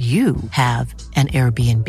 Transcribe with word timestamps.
you 0.00 0.36
have 0.52 0.94
an 1.14 1.28
Airbnb. 1.28 1.88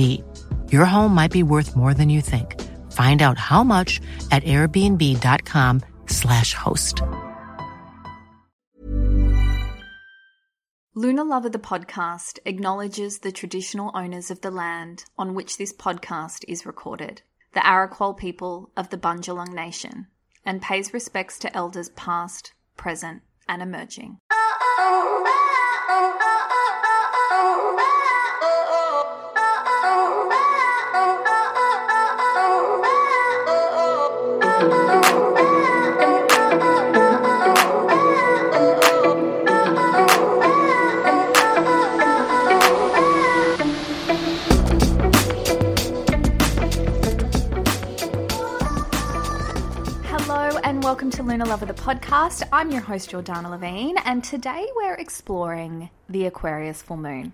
Your 0.70 0.84
home 0.84 1.16
might 1.16 1.32
be 1.32 1.44
worth 1.44 1.78
more 1.78 1.94
than 1.94 2.10
you 2.10 2.20
think. 2.20 2.60
Find 2.92 3.22
out 3.22 3.38
how 3.38 3.64
much 3.64 4.02
at 4.32 4.44
airbnb.com/slash 4.44 6.54
host. 6.54 7.02
Lunar 10.94 11.24
Lover 11.24 11.48
the 11.48 11.58
podcast 11.58 12.38
acknowledges 12.44 13.20
the 13.20 13.32
traditional 13.32 13.92
owners 13.94 14.30
of 14.30 14.42
the 14.42 14.52
land 14.52 15.06
on 15.18 15.34
which 15.34 15.58
this 15.58 15.72
podcast 15.72 16.44
is 16.50 16.66
recorded, 16.66 17.22
the 17.54 17.62
Arakwal 17.62 18.18
people 18.18 18.74
of 18.76 18.90
the 18.90 18.98
Bundjalung 18.98 19.54
Nation, 19.54 20.08
and 20.46 20.62
pays 20.62 20.94
respects 20.94 21.40
to 21.40 21.56
elders 21.56 21.88
past, 21.92 22.52
present, 22.76 23.22
and 23.48 23.62
emerging. 23.62 24.18
Welcome 51.02 51.18
to 51.18 51.24
Lunar 51.24 51.46
Lover 51.46 51.66
the 51.66 51.74
podcast. 51.74 52.48
I'm 52.54 52.70
your 52.70 52.82
host 52.82 53.10
Jordana 53.10 53.50
Levine, 53.50 53.98
and 54.06 54.24
today 54.24 54.68
we're 54.76 54.94
exploring 54.94 55.90
the 56.08 56.28
Aquarius 56.28 56.84
full 56.84 56.98
moon. 56.98 57.34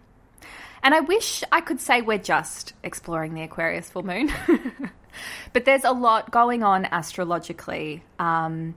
And 0.81 0.95
I 0.95 1.01
wish 1.01 1.43
I 1.51 1.59
could 1.59 1.81
say 1.81 2.01
we're 2.01 2.17
just 2.17 2.71
exploring 2.81 3.33
the 3.33 3.41
Aquarius 3.41 3.89
full 3.89 4.03
moon, 4.03 4.31
but 5.51 5.65
there's 5.65 5.83
a 5.83 5.91
lot 5.91 6.31
going 6.31 6.63
on 6.63 6.85
astrologically. 6.85 8.05
Um, 8.19 8.75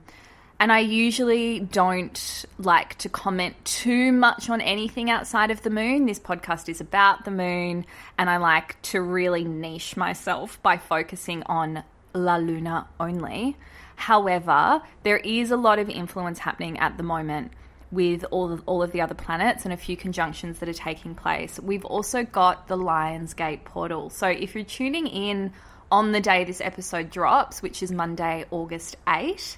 and 0.59 0.73
I 0.73 0.79
usually 0.79 1.61
don't 1.61 2.45
like 2.57 2.97
to 2.97 3.07
comment 3.07 3.63
too 3.63 4.11
much 4.11 4.49
on 4.49 4.59
anything 4.59 5.09
outside 5.09 5.51
of 5.51 5.61
the 5.61 5.69
moon. 5.69 6.05
This 6.05 6.19
podcast 6.19 6.67
is 6.67 6.81
about 6.81 7.23
the 7.23 7.31
moon, 7.31 7.85
and 8.17 8.29
I 8.29 8.35
like 8.35 8.81
to 8.81 9.01
really 9.01 9.45
niche 9.45 9.95
myself 9.95 10.61
by 10.61 10.75
focusing 10.75 11.43
on 11.43 11.81
La 12.13 12.35
Luna 12.35 12.89
only. 12.99 13.55
However, 14.01 14.81
there 15.03 15.17
is 15.17 15.51
a 15.51 15.57
lot 15.57 15.77
of 15.77 15.87
influence 15.87 16.39
happening 16.39 16.79
at 16.79 16.97
the 16.97 17.03
moment 17.03 17.51
with 17.91 18.25
all 18.31 18.51
of, 18.51 18.63
all 18.65 18.81
of 18.81 18.91
the 18.93 19.01
other 19.01 19.13
planets 19.13 19.63
and 19.63 19.71
a 19.71 19.77
few 19.77 19.95
conjunctions 19.95 20.57
that 20.57 20.67
are 20.67 20.73
taking 20.73 21.13
place. 21.13 21.59
We've 21.59 21.85
also 21.85 22.23
got 22.23 22.67
the 22.67 22.77
Lion's 22.77 23.35
Gate 23.35 23.63
portal. 23.63 24.09
So 24.09 24.27
if 24.27 24.55
you're 24.55 24.63
tuning 24.63 25.05
in 25.05 25.53
on 25.91 26.13
the 26.13 26.19
day 26.19 26.45
this 26.45 26.61
episode 26.61 27.11
drops, 27.11 27.61
which 27.61 27.83
is 27.83 27.91
Monday, 27.91 28.45
August 28.49 28.95
8, 29.07 29.57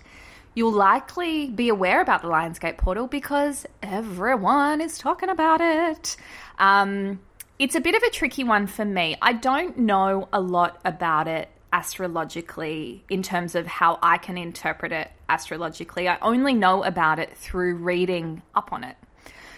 you'll 0.56 0.74
likely 0.74 1.48
be 1.48 1.70
aware 1.70 2.02
about 2.02 2.22
the 2.22 2.28
Lionsgate 2.28 2.78
portal 2.78 3.08
because 3.08 3.66
everyone 3.82 4.82
is 4.82 4.98
talking 4.98 5.30
about 5.30 5.62
it. 5.62 6.18
Um, 6.60 7.22
it's 7.60 7.76
a 7.76 7.80
bit 7.80 7.96
of 7.96 8.04
a 8.04 8.10
tricky 8.10 8.44
one 8.44 8.68
for 8.68 8.84
me. 8.84 9.16
I 9.22 9.32
don't 9.32 9.78
know 9.78 10.28
a 10.34 10.42
lot 10.42 10.82
about 10.84 11.30
it 11.30 11.48
astrologically 11.74 13.04
in 13.10 13.24
terms 13.24 13.56
of 13.56 13.68
how 13.68 14.00
I 14.02 14.18
can 14.18 14.38
interpret 14.38 14.92
it 14.92 15.12
astrologically. 15.28 16.08
I 16.08 16.18
only 16.22 16.54
know 16.54 16.84
about 16.84 17.20
it 17.20 17.36
through 17.36 17.76
reading 17.76 18.44
up 18.56 18.72
on 18.72 18.84
it. 18.84 18.96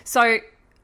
So 0.05 0.39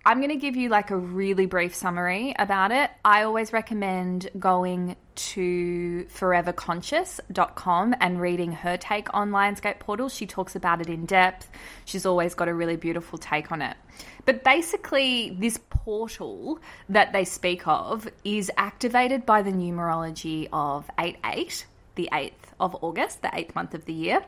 I'm 0.05 0.17
going 0.17 0.29
to 0.29 0.35
give 0.35 0.55
you 0.55 0.69
like 0.69 0.91
a 0.91 0.97
really 0.97 1.45
brief 1.45 1.73
summary 1.73 2.35
about 2.37 2.71
it. 2.71 2.91
I 3.05 3.23
always 3.23 3.53
recommend 3.53 4.29
going 4.37 4.97
to 5.15 6.05
foreverconscious.com 6.05 7.95
and 7.99 8.21
reading 8.21 8.51
her 8.51 8.77
take 8.77 9.13
on 9.13 9.31
Lionsgate 9.31 9.79
Portal. 9.79 10.09
She 10.09 10.25
talks 10.25 10.55
about 10.55 10.81
it 10.81 10.89
in 10.89 11.05
depth. 11.05 11.49
She's 11.85 12.05
always 12.05 12.33
got 12.33 12.47
a 12.47 12.53
really 12.53 12.75
beautiful 12.75 13.17
take 13.17 13.51
on 13.51 13.61
it. 13.61 13.77
But 14.25 14.43
basically, 14.43 15.35
this 15.39 15.59
portal 15.69 16.59
that 16.89 17.13
they 17.13 17.25
speak 17.25 17.67
of 17.67 18.07
is 18.23 18.51
activated 18.57 19.25
by 19.25 19.41
the 19.41 19.51
numerology 19.51 20.47
of 20.53 20.89
8 20.99 21.17
8, 21.25 21.65
the 21.95 22.09
8th 22.11 22.31
of 22.59 22.75
August, 22.83 23.21
the 23.21 23.29
8th 23.29 23.55
month 23.55 23.73
of 23.73 23.85
the 23.85 23.93
year. 23.93 24.23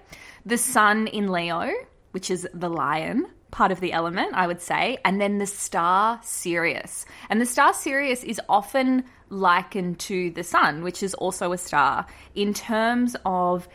The 0.46 0.58
sun 0.58 1.08
in 1.08 1.32
Leo, 1.32 1.72
which 2.12 2.30
is 2.30 2.48
the 2.54 2.70
lion, 2.70 3.28
part 3.54 3.72
of 3.72 3.80
the 3.80 3.94
element, 3.94 4.32
I 4.34 4.48
would 4.48 4.62
say, 4.62 4.98
and 5.06 5.22
then 5.22 5.38
the 5.38 5.46
star 5.46 6.20
Sirius. 6.24 7.06
And 7.30 7.40
the 7.40 7.46
star 7.46 7.74
Sirius 7.74 8.24
is 8.24 8.42
often 8.50 9.06
likened 9.34 10.00
to 10.00 10.32
the 10.32 10.44
sun, 10.44 10.84
which 10.84 11.04
is 11.04 11.14
also 11.14 11.52
a 11.52 11.58
star, 11.58 12.06
in 12.36 12.54
terms 12.54 13.16
of 13.26 13.68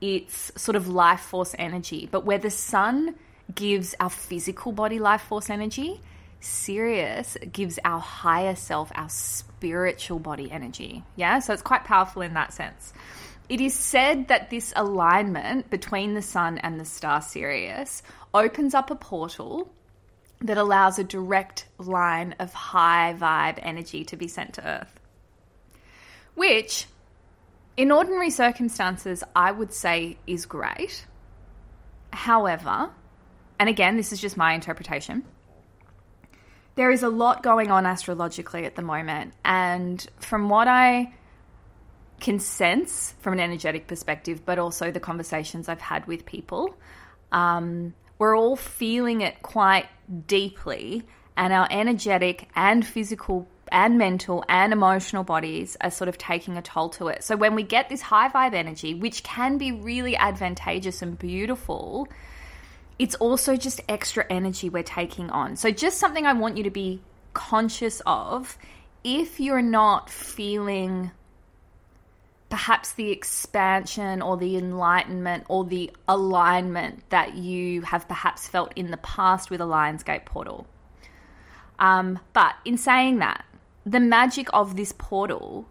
its 0.00 0.52
sort 0.56 0.76
of 0.76 0.88
life 0.88 1.20
force 1.20 1.54
energy. 1.58 2.08
But 2.10 2.24
where 2.24 2.38
the 2.38 2.50
sun 2.50 3.14
gives 3.54 3.94
our 4.00 4.10
physical 4.10 4.72
body 4.72 4.98
life 4.98 5.22
force 5.22 5.50
energy, 5.50 6.00
Sirius 6.40 7.36
gives 7.52 7.78
our 7.84 8.00
higher 8.00 8.54
self, 8.54 8.92
our 8.94 9.08
spiritual 9.08 10.18
body 10.18 10.50
energy. 10.50 11.02
Yeah, 11.16 11.38
so 11.40 11.52
it's 11.52 11.62
quite 11.62 11.84
powerful 11.84 12.22
in 12.22 12.34
that 12.34 12.52
sense. 12.52 12.92
It 13.48 13.60
is 13.60 13.74
said 13.74 14.28
that 14.28 14.50
this 14.50 14.72
alignment 14.74 15.70
between 15.70 16.14
the 16.14 16.22
sun 16.22 16.58
and 16.58 16.80
the 16.80 16.84
star 16.84 17.22
Sirius 17.22 18.02
opens 18.34 18.74
up 18.74 18.90
a 18.90 18.96
portal 18.96 19.70
that 20.40 20.58
allows 20.58 20.98
a 20.98 21.04
direct 21.04 21.66
line 21.78 22.34
of 22.38 22.52
high 22.52 23.14
vibe 23.18 23.58
energy 23.62 24.04
to 24.04 24.16
be 24.16 24.28
sent 24.28 24.54
to 24.54 24.66
Earth. 24.66 25.00
Which, 26.36 26.86
in 27.76 27.90
ordinary 27.90 28.30
circumstances, 28.30 29.24
I 29.34 29.50
would 29.50 29.72
say 29.72 30.18
is 30.26 30.46
great. 30.46 31.06
However, 32.12 32.90
and 33.58 33.68
again, 33.68 33.96
this 33.96 34.12
is 34.12 34.20
just 34.20 34.36
my 34.36 34.54
interpretation, 34.54 35.24
there 36.76 36.90
is 36.90 37.02
a 37.02 37.08
lot 37.08 37.42
going 37.42 37.70
on 37.70 37.86
astrologically 37.86 38.64
at 38.64 38.76
the 38.76 38.82
moment. 38.82 39.32
And 39.44 40.06
from 40.18 40.48
what 40.48 40.68
I 40.68 41.14
can 42.20 42.38
sense 42.38 43.14
from 43.20 43.32
an 43.32 43.40
energetic 43.40 43.86
perspective, 43.86 44.44
but 44.44 44.58
also 44.58 44.90
the 44.90 45.00
conversations 45.00 45.68
I've 45.68 45.80
had 45.80 46.06
with 46.06 46.26
people, 46.26 46.76
um, 47.32 47.94
we're 48.18 48.36
all 48.36 48.56
feeling 48.56 49.22
it 49.22 49.42
quite 49.42 49.86
deeply, 50.26 51.02
and 51.36 51.52
our 51.52 51.66
energetic 51.70 52.48
and 52.54 52.86
physical 52.86 53.48
and 53.72 53.98
mental 53.98 54.44
and 54.48 54.72
emotional 54.72 55.24
bodies 55.24 55.76
are 55.80 55.90
sort 55.90 56.08
of 56.08 56.18
taking 56.18 56.56
a 56.56 56.62
toll 56.62 56.88
to 56.90 57.08
it. 57.08 57.24
So 57.24 57.36
when 57.36 57.54
we 57.54 57.62
get 57.62 57.88
this 57.88 58.00
high 58.00 58.28
vibe 58.28 58.54
energy, 58.54 58.94
which 58.94 59.22
can 59.22 59.58
be 59.58 59.72
really 59.72 60.16
advantageous 60.16 61.02
and 61.02 61.18
beautiful, 61.18 62.08
it's 62.98 63.14
also 63.16 63.56
just 63.56 63.80
extra 63.88 64.24
energy 64.30 64.68
we're 64.68 64.82
taking 64.82 65.30
on. 65.30 65.56
So 65.56 65.70
just 65.70 65.98
something 65.98 66.26
I 66.26 66.32
want 66.32 66.56
you 66.56 66.64
to 66.64 66.70
be 66.70 67.00
conscious 67.32 68.00
of 68.06 68.56
if 69.04 69.38
you're 69.38 69.62
not 69.62 70.10
feeling 70.10 71.10
perhaps 72.48 72.92
the 72.92 73.10
expansion 73.10 74.22
or 74.22 74.36
the 74.36 74.56
enlightenment 74.56 75.44
or 75.48 75.64
the 75.64 75.90
alignment 76.06 77.08
that 77.10 77.34
you 77.34 77.82
have 77.82 78.06
perhaps 78.06 78.46
felt 78.48 78.72
in 78.76 78.90
the 78.90 78.96
past 78.98 79.50
with 79.50 79.60
a 79.60 79.64
Lionsgate 79.64 80.24
portal. 80.24 80.66
Um, 81.78 82.18
but 82.32 82.54
in 82.64 82.78
saying 82.78 83.18
that, 83.18 83.44
the 83.86 84.00
magic 84.00 84.48
of 84.52 84.76
this 84.76 84.92
portal, 84.92 85.66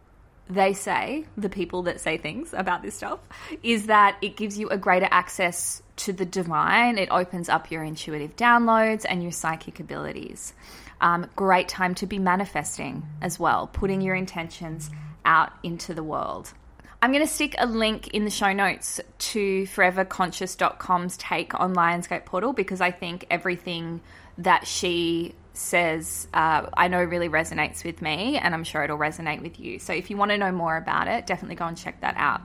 they 0.49 0.73
say, 0.73 1.25
the 1.37 1.49
people 1.49 1.83
that 1.83 1.99
say 1.99 2.17
things 2.17 2.53
about 2.53 2.81
this 2.81 2.95
stuff, 2.95 3.19
is 3.61 3.87
that 3.87 4.17
it 4.21 4.37
gives 4.37 4.57
you 4.57 4.69
a 4.69 4.77
greater 4.77 5.07
access 5.11 5.83
to 5.97 6.13
the 6.13 6.25
divine. 6.25 6.97
It 6.97 7.09
opens 7.11 7.49
up 7.49 7.69
your 7.69 7.83
intuitive 7.83 8.37
downloads 8.37 9.05
and 9.07 9.21
your 9.21 9.33
psychic 9.33 9.81
abilities. 9.81 10.53
Um, 11.01 11.29
great 11.35 11.67
time 11.67 11.93
to 11.95 12.07
be 12.07 12.17
manifesting 12.17 13.05
as 13.21 13.37
well, 13.37 13.67
putting 13.67 13.99
your 13.99 14.15
intentions 14.15 14.89
out 15.25 15.51
into 15.61 15.93
the 15.93 16.03
world. 16.03 16.53
I'm 17.01 17.11
going 17.11 17.25
to 17.25 17.31
stick 17.31 17.53
a 17.57 17.67
link 17.67 18.07
in 18.09 18.23
the 18.23 18.31
show 18.31 18.53
notes 18.53 19.01
to 19.17 19.63
foreverconscious.com's 19.63 21.17
take 21.17 21.59
on 21.59 21.75
Lionsgate 21.75 22.25
Portal 22.25 22.53
because 22.53 22.79
I 22.79 22.91
think 22.91 23.27
everything 23.29 24.01
that 24.37 24.65
she 24.65 25.35
says, 25.57 26.27
uh, 26.33 26.69
I 26.75 26.87
know 26.87 27.03
really 27.03 27.29
resonates 27.29 27.83
with 27.83 28.01
me, 28.01 28.37
and 28.37 28.53
I'm 28.53 28.63
sure 28.63 28.83
it'll 28.83 28.97
resonate 28.97 29.41
with 29.41 29.59
you. 29.59 29.79
So 29.79 29.93
if 29.93 30.09
you 30.09 30.17
want 30.17 30.31
to 30.31 30.37
know 30.37 30.51
more 30.51 30.77
about 30.77 31.07
it, 31.07 31.25
definitely 31.25 31.55
go 31.55 31.65
and 31.65 31.77
check 31.77 32.01
that 32.01 32.15
out. 32.17 32.41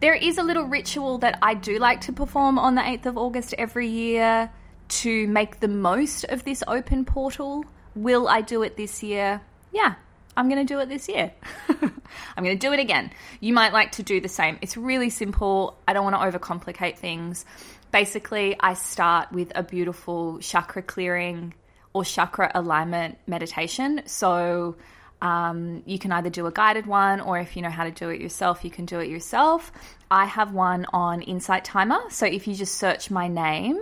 There 0.00 0.14
is 0.14 0.38
a 0.38 0.42
little 0.42 0.64
ritual 0.64 1.18
that 1.18 1.38
I 1.42 1.54
do 1.54 1.78
like 1.78 2.02
to 2.02 2.12
perform 2.12 2.58
on 2.58 2.74
the 2.74 2.80
8th 2.80 3.06
of 3.06 3.18
August 3.18 3.54
every 3.58 3.88
year 3.88 4.50
to 4.88 5.28
make 5.28 5.60
the 5.60 5.68
most 5.68 6.24
of 6.24 6.44
this 6.44 6.62
open 6.66 7.04
portal. 7.04 7.64
Will 7.94 8.26
I 8.26 8.40
do 8.40 8.62
it 8.62 8.76
this 8.76 9.02
year? 9.02 9.42
Yeah, 9.72 9.94
I'm 10.36 10.48
going 10.48 10.66
to 10.66 10.74
do 10.74 10.80
it 10.80 10.88
this 10.88 11.08
year. 11.08 11.32
I'm 11.68 12.44
going 12.44 12.58
to 12.58 12.66
do 12.66 12.72
it 12.72 12.80
again. 12.80 13.10
You 13.40 13.52
might 13.52 13.72
like 13.72 13.92
to 13.92 14.02
do 14.02 14.20
the 14.20 14.28
same. 14.28 14.58
It's 14.62 14.76
really 14.76 15.10
simple. 15.10 15.78
I 15.86 15.92
don't 15.92 16.10
want 16.10 16.16
to 16.16 16.38
overcomplicate 16.38 16.96
things. 16.96 17.44
Basically, 17.92 18.56
I 18.58 18.74
start 18.74 19.32
with 19.32 19.52
a 19.54 19.62
beautiful 19.62 20.38
chakra 20.38 20.82
clearing 20.82 21.54
or 21.92 22.04
chakra 22.04 22.50
alignment 22.54 23.18
meditation. 23.26 24.02
So, 24.06 24.76
um, 25.22 25.82
you 25.84 25.98
can 25.98 26.12
either 26.12 26.30
do 26.30 26.46
a 26.46 26.52
guided 26.52 26.86
one, 26.86 27.20
or 27.20 27.38
if 27.38 27.56
you 27.56 27.62
know 27.62 27.70
how 27.70 27.84
to 27.84 27.90
do 27.90 28.08
it 28.08 28.20
yourself, 28.20 28.64
you 28.64 28.70
can 28.70 28.86
do 28.86 29.00
it 29.00 29.08
yourself. 29.08 29.70
I 30.10 30.24
have 30.24 30.52
one 30.52 30.86
on 30.92 31.20
Insight 31.22 31.64
Timer. 31.64 31.98
So, 32.08 32.26
if 32.26 32.46
you 32.48 32.54
just 32.54 32.76
search 32.76 33.10
my 33.10 33.28
name, 33.28 33.78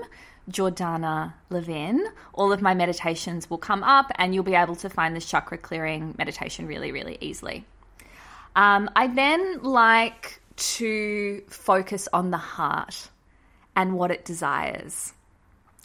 Jordana 0.51 1.35
Levine, 1.51 2.05
all 2.33 2.53
of 2.53 2.63
my 2.63 2.75
meditations 2.75 3.51
will 3.51 3.59
come 3.59 3.83
up 3.83 4.11
and 4.17 4.35
you'll 4.35 4.45
be 4.45 4.55
able 4.55 4.77
to 4.77 4.89
find 4.89 5.15
this 5.15 5.27
chakra 5.27 5.59
clearing 5.59 6.15
meditation 6.19 6.67
really, 6.67 6.91
really 6.91 7.19
easily. 7.21 7.65
Um, 8.57 8.91
I 8.97 9.09
then 9.09 9.63
like 9.63 10.41
to 10.57 11.43
focus 11.49 12.09
on 12.13 12.31
the 12.31 12.39
heart 12.39 13.11
and 13.77 13.95
what 13.95 14.11
it 14.11 14.25
desires. 14.25 15.13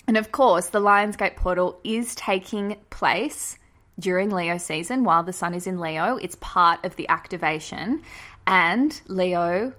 And 0.08 0.18
of 0.18 0.32
course, 0.32 0.68
the 0.68 0.82
Lionsgate 0.82 1.36
portal 1.36 1.80
is 1.84 2.16
taking 2.16 2.78
place 2.90 3.58
during 4.00 4.32
Leo 4.32 4.58
season 4.58 5.04
while 5.04 5.24
the 5.24 5.34
sun 5.34 5.54
is 5.54 5.68
in 5.68 5.80
Leo. 5.80 6.18
It's 6.18 6.38
part 6.42 6.84
of 6.84 6.96
the 6.96 7.08
activation, 7.10 8.02
and 8.46 9.00
Leo 9.08 9.74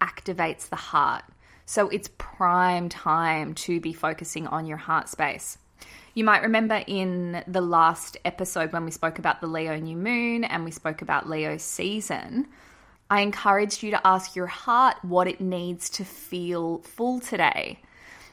activates 0.00 0.68
the 0.68 0.76
heart. 0.76 1.24
So 1.66 1.88
it's 1.88 2.10
prime 2.18 2.88
time 2.88 3.54
to 3.54 3.80
be 3.80 3.92
focusing 3.92 4.46
on 4.46 4.66
your 4.66 4.78
heart 4.78 5.08
space. 5.08 5.58
You 6.14 6.24
might 6.24 6.42
remember 6.42 6.82
in 6.86 7.44
the 7.46 7.60
last 7.60 8.16
episode 8.24 8.72
when 8.72 8.84
we 8.84 8.90
spoke 8.90 9.18
about 9.18 9.40
the 9.40 9.46
Leo 9.46 9.76
new 9.76 9.96
moon 9.96 10.44
and 10.44 10.64
we 10.64 10.70
spoke 10.70 11.02
about 11.02 11.28
Leo 11.28 11.56
season, 11.58 12.48
I 13.10 13.20
encouraged 13.20 13.82
you 13.82 13.90
to 13.92 14.06
ask 14.06 14.34
your 14.34 14.46
heart 14.46 14.96
what 15.02 15.28
it 15.28 15.40
needs 15.40 15.88
to 15.90 16.04
feel 16.04 16.78
full 16.78 17.20
today. 17.20 17.80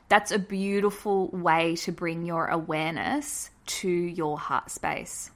That's 0.10 0.32
a 0.32 0.40
beautiful 0.40 1.30
way 1.30 1.76
to 1.78 1.92
bring 1.92 2.26
your 2.26 2.48
awareness 2.48 3.50
to 3.66 3.90
your 3.90 4.38
heart 4.38 4.70
space. 4.70 5.32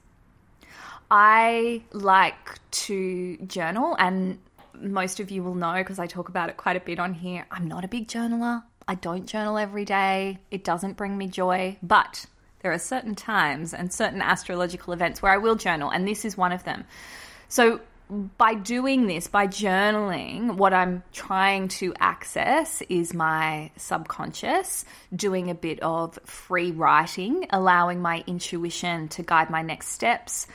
I 1.10 1.82
like 1.92 2.58
to 2.70 3.36
journal 3.38 3.96
and 3.98 4.38
most 4.74 5.20
of 5.20 5.30
you 5.30 5.42
will 5.42 5.54
know 5.54 5.74
because 5.74 5.98
I 5.98 6.06
talk 6.06 6.28
about 6.28 6.48
it 6.48 6.56
quite 6.56 6.76
a 6.76 6.80
bit 6.80 6.98
on 6.98 7.14
here. 7.14 7.46
I'm 7.50 7.66
not 7.66 7.84
a 7.84 7.88
big 7.88 8.08
journaler. 8.08 8.62
I 8.86 8.94
don't 8.94 9.26
journal 9.26 9.58
every 9.58 9.84
day. 9.84 10.38
It 10.50 10.64
doesn't 10.64 10.96
bring 10.96 11.16
me 11.16 11.26
joy, 11.26 11.76
but 11.82 12.26
there 12.60 12.72
are 12.72 12.78
certain 12.78 13.14
times 13.14 13.74
and 13.74 13.92
certain 13.92 14.22
astrological 14.22 14.92
events 14.92 15.22
where 15.22 15.32
I 15.32 15.38
will 15.38 15.54
journal, 15.54 15.90
and 15.90 16.06
this 16.06 16.24
is 16.24 16.36
one 16.36 16.52
of 16.52 16.64
them. 16.64 16.84
So, 17.48 17.80
by 18.10 18.54
doing 18.54 19.06
this, 19.06 19.28
by 19.28 19.46
journaling, 19.46 20.56
what 20.56 20.74
I'm 20.74 21.02
trying 21.12 21.68
to 21.68 21.94
access 22.00 22.82
is 22.88 23.14
my 23.14 23.70
subconscious, 23.76 24.84
doing 25.14 25.48
a 25.50 25.54
bit 25.54 25.80
of 25.80 26.18
free 26.24 26.72
writing, 26.72 27.46
allowing 27.50 28.02
my 28.02 28.24
intuition 28.26 29.08
to 29.08 29.22
guide 29.22 29.50
my 29.50 29.62
next 29.62 29.88
steps 29.88 30.46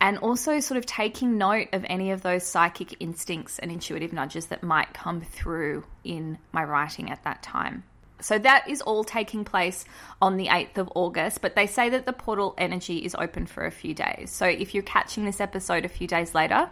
and 0.00 0.18
also 0.18 0.60
sort 0.60 0.76
of 0.76 0.84
taking 0.84 1.38
note 1.38 1.68
of 1.72 1.84
any 1.88 2.10
of 2.10 2.20
those 2.22 2.44
psychic 2.44 2.96
instincts 3.00 3.58
and 3.58 3.70
intuitive 3.70 4.12
nudges 4.12 4.46
that 4.46 4.62
might 4.62 4.92
come 4.92 5.20
through 5.20 5.84
in 6.02 6.36
my 6.52 6.64
writing 6.64 7.10
at 7.10 7.22
that 7.24 7.42
time. 7.42 7.84
So 8.20 8.38
that 8.38 8.68
is 8.68 8.80
all 8.80 9.04
taking 9.04 9.44
place 9.44 9.84
on 10.20 10.36
the 10.36 10.48
8th 10.48 10.78
of 10.78 10.92
August, 10.94 11.40
but 11.42 11.54
they 11.54 11.66
say 11.66 11.90
that 11.90 12.06
the 12.06 12.12
portal 12.12 12.54
energy 12.58 12.98
is 12.98 13.14
open 13.14 13.46
for 13.46 13.64
a 13.66 13.70
few 13.70 13.94
days. 13.94 14.30
So 14.30 14.46
if 14.46 14.74
you're 14.74 14.82
catching 14.82 15.24
this 15.24 15.40
episode 15.40 15.84
a 15.84 15.88
few 15.88 16.06
days 16.06 16.34
later, 16.34 16.70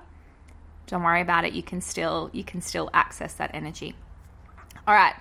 don't 0.87 1.03
worry 1.03 1.21
about 1.21 1.45
it. 1.45 1.53
You 1.53 1.63
can 1.63 1.81
still 1.81 2.31
you 2.33 2.45
can 2.45 2.61
still 2.61 2.91
access 2.93 3.35
that 3.35 3.51
energy. 3.55 3.95
All 4.87 4.95
right. 4.95 5.15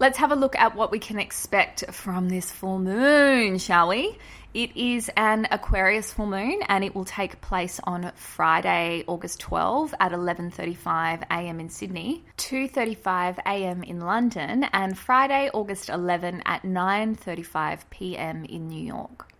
Let's 0.00 0.18
have 0.18 0.32
a 0.32 0.36
look 0.36 0.56
at 0.56 0.74
what 0.74 0.90
we 0.90 0.98
can 0.98 1.20
expect 1.20 1.84
from 1.92 2.28
this 2.28 2.50
full 2.50 2.80
moon, 2.80 3.58
shall 3.58 3.88
we? 3.88 4.18
It 4.52 4.76
is 4.76 5.10
an 5.16 5.46
Aquarius 5.50 6.12
full 6.12 6.26
moon 6.26 6.60
and 6.68 6.84
it 6.84 6.94
will 6.94 7.04
take 7.04 7.40
place 7.40 7.80
on 7.84 8.12
Friday, 8.14 9.04
August 9.06 9.40
12 9.40 9.94
at 9.98 10.12
11:35 10.12 11.22
a.m. 11.30 11.60
in 11.60 11.68
Sydney, 11.68 12.24
2:35 12.38 13.38
a.m. 13.46 13.82
in 13.82 14.00
London, 14.00 14.64
and 14.72 14.96
Friday, 14.98 15.50
August 15.52 15.88
11 15.88 16.42
at 16.46 16.62
9:35 16.62 17.80
p.m. 17.90 18.44
in 18.44 18.68
New 18.68 18.84
York. 18.84 19.33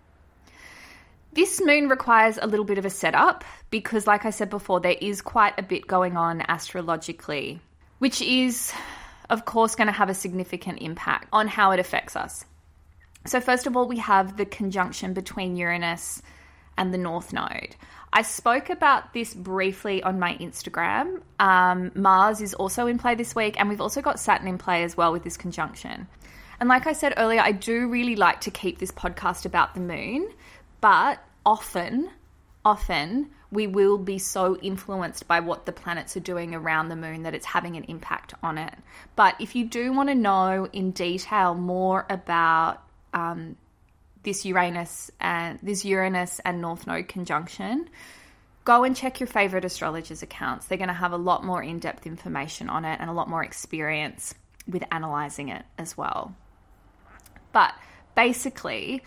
This 1.35 1.61
moon 1.61 1.89
requires 1.89 2.39
a 2.41 2.47
little 2.47 2.65
bit 2.65 2.79
of 2.79 2.85
a 2.85 2.91
setup 2.91 3.45
because 3.71 4.07
like 4.07 4.25
I 4.25 4.31
said 4.31 4.51
before 4.51 4.79
there 4.79 4.97
is 5.01 5.21
quite 5.21 5.55
a 5.59 5.65
bit 5.65 5.85
going 5.89 6.17
on 6.17 6.43
astrologically, 6.43 7.59
which 7.99 8.23
is 8.23 8.73
of 9.29 9.45
course 9.45 9.75
going 9.75 9.89
to 9.89 9.93
have 9.93 10.09
a 10.09 10.15
significant 10.15 10.81
impact 10.81 11.29
on 11.33 11.49
how 11.49 11.73
it 11.73 11.81
affects 11.81 12.15
us. 12.15 12.45
So, 13.27 13.41
first 13.41 13.67
of 13.67 13.77
all, 13.77 13.89
we 13.89 13.99
have 13.99 14.37
the 14.37 14.45
conjunction 14.45 15.13
between 15.13 15.57
Uranus 15.57 16.23
and 16.79 16.95
the 16.95 16.99
North 16.99 17.33
Node. 17.33 17.75
I 18.13 18.23
spoke 18.23 18.71
about 18.71 19.13
this 19.13 19.35
briefly 19.35 20.05
on 20.05 20.21
my 20.21 20.37
Instagram. 20.37 21.21
Um, 21.41 21.91
Mars 21.97 22.43
is 22.43 22.55
also 22.55 22.87
in 22.87 22.99
play 22.99 23.17
this 23.17 23.35
week, 23.35 23.59
and 23.59 23.69
we've 23.69 23.81
also 23.81 24.03
got 24.03 24.21
Saturn 24.21 24.47
in 24.47 24.59
play 24.59 24.85
as 24.85 24.97
well 24.97 25.11
with 25.11 25.25
this 25.25 25.37
conjunction. 25.37 26.07
And 26.61 26.69
like 26.69 26.87
I 26.87 26.93
said 26.93 27.15
earlier, 27.17 27.41
I 27.41 27.53
do 27.53 27.89
really 27.89 28.15
like 28.15 28.43
to 28.43 28.51
keep 28.51 28.79
this 28.79 28.93
podcast 28.93 29.47
about 29.47 29.75
the 29.75 29.81
moon, 29.81 30.31
but 30.85 31.19
often, 31.47 32.11
often 32.63 33.31
we 33.51 33.67
will 33.67 33.97
be 33.97 34.19
so 34.19 34.55
influenced 34.59 35.27
by 35.27 35.41
what 35.41 35.65
the 35.65 35.73
planets 35.73 36.15
are 36.15 36.21
doing 36.21 36.55
around 36.55 36.91
the 36.91 36.97
moon 36.97 37.23
that 37.23 37.35
it's 37.35 37.47
having 37.47 37.79
an 37.79 37.85
impact 37.85 38.35
on 38.43 38.59
it. 38.59 38.75
But 39.17 39.35
if 39.41 39.57
you 39.57 39.65
do 39.65 39.95
want 39.95 40.11
to 40.11 40.15
know 40.15 40.69
in 40.75 40.91
detail 40.91 41.55
more 41.55 42.05
about 42.11 42.83
um, 43.15 43.57
this 44.25 44.45
Uranus 44.45 45.11
and 45.21 45.59
this 45.63 45.87
Uranus 45.87 46.39
and 46.45 46.61
North 46.61 46.87
Node 46.87 47.09
conjunction, 47.09 47.89
go 48.67 48.85
and 48.85 48.95
check 48.95 49.21
your 49.21 49.27
favorite 49.27 49.65
astrologers' 49.65 50.23
accounts. 50.23 50.67
They're 50.67 50.77
going 50.77 50.89
to 50.89 50.93
have 50.93 51.13
a 51.13 51.17
lot 51.17 51.45
more 51.45 51.63
in 51.63 51.79
depth 51.79 52.07
information 52.07 52.69
on 52.69 52.85
it 52.85 53.01
and 53.01 53.09
a 53.09 53.15
lot 53.15 53.31
more 53.31 53.43
experience 53.43 54.35
with 54.69 54.85
analyzing 54.93 55.49
it 55.49 55.65
as 55.79 55.97
well. 55.97 56.35
But 57.53 57.73
basically, 58.15 59.03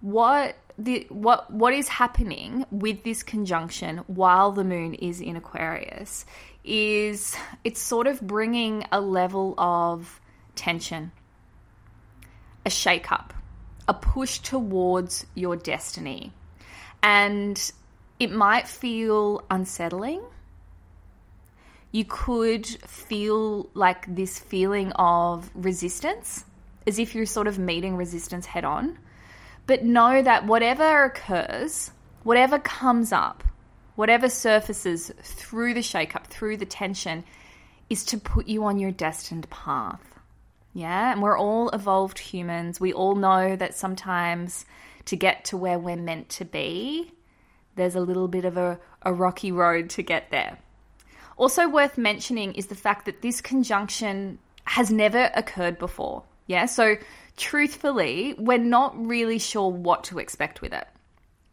what 0.00 0.56
the 0.78 1.06
what 1.10 1.52
what 1.52 1.74
is 1.74 1.88
happening 1.88 2.64
with 2.70 3.02
this 3.04 3.22
conjunction 3.22 3.98
while 4.06 4.52
the 4.52 4.64
moon 4.64 4.94
is 4.94 5.20
in 5.20 5.36
Aquarius 5.36 6.24
is 6.64 7.36
it's 7.64 7.80
sort 7.80 8.06
of 8.06 8.20
bringing 8.20 8.84
a 8.92 9.00
level 9.00 9.54
of 9.58 10.20
tension, 10.54 11.12
a 12.64 12.70
shake 12.70 13.12
up 13.12 13.34
a 13.90 13.94
push 13.94 14.38
towards 14.38 15.26
your 15.34 15.56
destiny. 15.56 16.32
And 17.02 17.60
it 18.20 18.30
might 18.30 18.68
feel 18.68 19.42
unsettling. 19.50 20.22
You 21.90 22.04
could 22.04 22.66
feel 22.66 23.68
like 23.74 24.14
this 24.14 24.38
feeling 24.38 24.92
of 24.92 25.50
resistance, 25.56 26.44
as 26.86 27.00
if 27.00 27.16
you're 27.16 27.26
sort 27.26 27.48
of 27.48 27.58
meeting 27.58 27.96
resistance 27.96 28.46
head 28.46 28.64
on. 28.64 28.96
But 29.66 29.84
know 29.84 30.22
that 30.22 30.46
whatever 30.46 31.04
occurs, 31.04 31.90
whatever 32.22 32.58
comes 32.58 33.12
up, 33.12 33.44
whatever 33.94 34.28
surfaces 34.28 35.12
through 35.22 35.74
the 35.74 35.80
shakeup, 35.80 36.26
through 36.26 36.56
the 36.56 36.66
tension, 36.66 37.24
is 37.88 38.04
to 38.06 38.18
put 38.18 38.48
you 38.48 38.64
on 38.64 38.78
your 38.78 38.90
destined 38.90 39.48
path. 39.50 40.18
Yeah, 40.72 41.12
and 41.12 41.20
we're 41.20 41.38
all 41.38 41.68
evolved 41.70 42.18
humans. 42.18 42.80
We 42.80 42.92
all 42.92 43.16
know 43.16 43.56
that 43.56 43.74
sometimes 43.74 44.64
to 45.06 45.16
get 45.16 45.44
to 45.46 45.56
where 45.56 45.78
we're 45.78 45.96
meant 45.96 46.28
to 46.30 46.44
be, 46.44 47.12
there's 47.74 47.96
a 47.96 48.00
little 48.00 48.28
bit 48.28 48.44
of 48.44 48.56
a, 48.56 48.78
a 49.02 49.12
rocky 49.12 49.50
road 49.50 49.90
to 49.90 50.02
get 50.02 50.30
there. 50.30 50.58
Also, 51.36 51.68
worth 51.68 51.98
mentioning 51.98 52.52
is 52.54 52.66
the 52.66 52.74
fact 52.74 53.06
that 53.06 53.22
this 53.22 53.40
conjunction 53.40 54.38
has 54.64 54.92
never 54.92 55.30
occurred 55.34 55.78
before. 55.78 56.22
Yeah, 56.46 56.66
so 56.66 56.96
truthfully, 57.40 58.34
we're 58.36 58.58
not 58.58 58.94
really 59.06 59.38
sure 59.38 59.70
what 59.70 60.04
to 60.04 60.18
expect 60.18 60.60
with 60.60 60.74
it. 60.74 60.86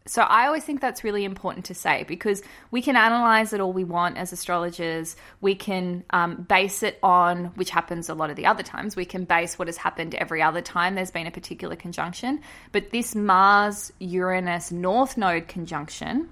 So 0.06 0.22
I 0.22 0.46
always 0.46 0.64
think 0.64 0.80
that's 0.80 1.02
really 1.04 1.24
important 1.24 1.66
to 1.66 1.74
say 1.74 2.04
because 2.04 2.42
we 2.70 2.80
can 2.80 2.96
analyze 2.96 3.52
it 3.52 3.60
all 3.60 3.72
we 3.72 3.84
want 3.84 4.16
as 4.16 4.32
astrologers. 4.32 5.16
We 5.40 5.54
can 5.54 6.04
um, 6.10 6.46
base 6.48 6.82
it 6.82 6.98
on, 7.02 7.46
which 7.56 7.70
happens 7.70 8.08
a 8.08 8.14
lot 8.14 8.30
of 8.30 8.36
the 8.36 8.46
other 8.46 8.62
times, 8.62 8.96
we 8.96 9.04
can 9.04 9.24
base 9.24 9.58
what 9.58 9.68
has 9.68 9.76
happened 9.76 10.14
every 10.14 10.42
other 10.42 10.62
time 10.62 10.94
there's 10.94 11.10
been 11.10 11.26
a 11.26 11.30
particular 11.30 11.76
conjunction. 11.76 12.40
But 12.72 12.90
this 12.90 13.14
Mars 13.14 13.92
Uranus 13.98 14.70
North 14.70 15.16
Node 15.16 15.48
conjunction 15.48 16.28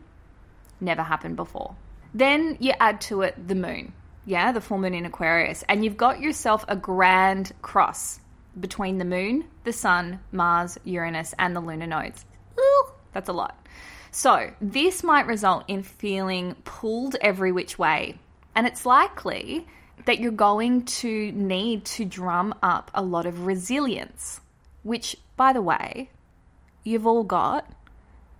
never 0.81 1.03
happened 1.03 1.37
before. 1.37 1.77
Then 2.15 2.57
you 2.61 2.73
add 2.81 3.01
to 3.03 3.23
it 3.23 3.35
the 3.49 3.55
moon, 3.55 3.93
yeah, 4.25 4.53
the 4.53 4.61
full 4.61 4.79
moon 4.79 4.95
in 4.95 5.05
Aquarius, 5.05 5.65
and 5.69 5.85
you've 5.85 5.99
got 5.99 6.21
yourself 6.21 6.65
a 6.69 6.77
grand 6.77 7.53
cross 7.61 8.21
between 8.59 8.99
the 8.99 9.05
moon, 9.05 9.45
the 9.65 9.73
sun, 9.73 10.21
Mars, 10.33 10.79
Uranus, 10.85 11.35
and 11.39 11.55
the 11.55 11.61
lunar 11.61 11.87
nodes. 11.87 12.25
Ooh, 12.59 12.87
that's 13.13 13.29
a 13.29 13.33
lot. 13.33 13.67
So, 14.11 14.51
this 14.61 15.03
might 15.03 15.27
result 15.27 15.65
in 15.69 15.83
feeling 15.83 16.55
pulled 16.65 17.17
every 17.21 17.53
which 17.53 17.79
way. 17.79 18.19
And 18.55 18.67
it's 18.67 18.87
likely 18.87 19.67
that 20.07 20.21
you're 20.21 20.33
going 20.33 20.85
to 20.87 21.33
need 21.33 21.85
to 21.85 22.05
drum 22.05 22.55
up 22.63 22.91
a 22.95 23.03
lot 23.03 23.27
of 23.27 23.45
resilience, 23.47 24.41
which, 24.83 25.17
by 25.37 25.53
the 25.53 25.61
way, 25.61 26.11
you've 26.85 27.07
all 27.07 27.25
got. 27.25 27.71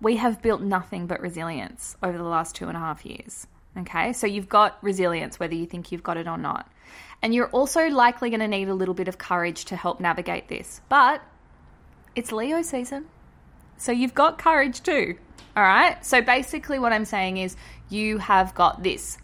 We 0.01 0.17
have 0.17 0.41
built 0.41 0.61
nothing 0.61 1.07
but 1.07 1.21
resilience 1.21 1.95
over 2.01 2.17
the 2.17 2.23
last 2.23 2.55
two 2.55 2.67
and 2.67 2.77
a 2.77 2.79
half 2.79 3.05
years. 3.05 3.47
Okay, 3.77 4.13
so 4.13 4.25
you've 4.25 4.49
got 4.49 4.77
resilience, 4.81 5.39
whether 5.39 5.53
you 5.53 5.67
think 5.67 5.91
you've 5.91 6.03
got 6.03 6.17
it 6.17 6.27
or 6.27 6.37
not. 6.37 6.71
And 7.21 7.33
you're 7.33 7.49
also 7.49 7.87
likely 7.87 8.29
going 8.29 8.41
to 8.41 8.47
need 8.47 8.69
a 8.69 8.73
little 8.73 8.93
bit 8.93 9.07
of 9.07 9.17
courage 9.17 9.65
to 9.65 9.75
help 9.75 9.99
navigate 9.99 10.47
this. 10.47 10.81
But 10.89 11.21
it's 12.15 12.31
Leo 12.31 12.61
season. 12.61 13.05
So 13.77 13.91
you've 13.91 14.13
got 14.13 14.37
courage 14.37 14.81
too. 14.81 15.17
All 15.55 15.63
right. 15.63 16.03
So 16.05 16.21
basically, 16.21 16.79
what 16.79 16.93
I'm 16.93 17.05
saying 17.05 17.37
is 17.37 17.55
you 17.89 18.17
have 18.19 18.53
got 18.53 18.83
this. 18.83 19.17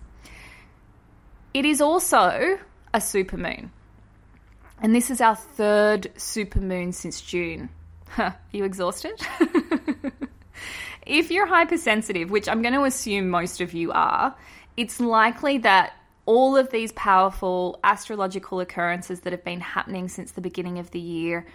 It 1.54 1.66
is 1.66 1.82
also 1.82 2.60
a 2.94 2.98
supermoon. 2.98 3.70
And 4.82 4.96
this 4.96 5.12
is 5.12 5.22
our 5.22 5.36
third 5.36 6.12
supermoon 6.16 6.94
since 6.94 7.22
June. 7.22 7.70
Are 8.18 8.36
you 8.52 8.64
exhausted? 8.64 9.20
if 11.06 11.32
you're 11.32 11.46
hypersensitive, 11.46 12.32
which 12.32 12.50
I'm 12.50 12.62
going 12.62 12.74
to 12.74 12.84
assume 12.84 13.30
most 13.30 13.62
of 13.62 13.74
you 13.74 13.92
are, 13.92 14.36
it's 14.76 15.00
likely 15.00 15.60
that 15.60 15.94
all 16.26 16.56
of 16.56 16.70
these 16.72 16.92
powerful 16.94 17.80
astrological 17.84 18.60
occurrences 18.60 19.22
that 19.22 19.34
have 19.34 19.44
been 19.44 19.60
happening 19.60 20.08
since 20.08 20.32
the 20.32 20.42
beginning 20.42 20.80
of 20.80 20.92
the 20.92 21.00
year 21.00 21.46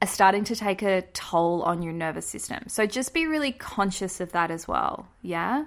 are 0.00 0.08
starting 0.08 0.44
to 0.44 0.56
take 0.56 0.82
a 0.82 1.02
toll 1.12 1.62
on 1.62 1.82
your 1.82 1.92
nervous 1.92 2.26
system. 2.26 2.64
So 2.68 2.86
just 2.86 3.14
be 3.14 3.26
really 3.26 3.52
conscious 3.52 4.20
of 4.20 4.32
that 4.32 4.50
as 4.50 4.66
well. 4.66 5.08
Yeah? 5.22 5.64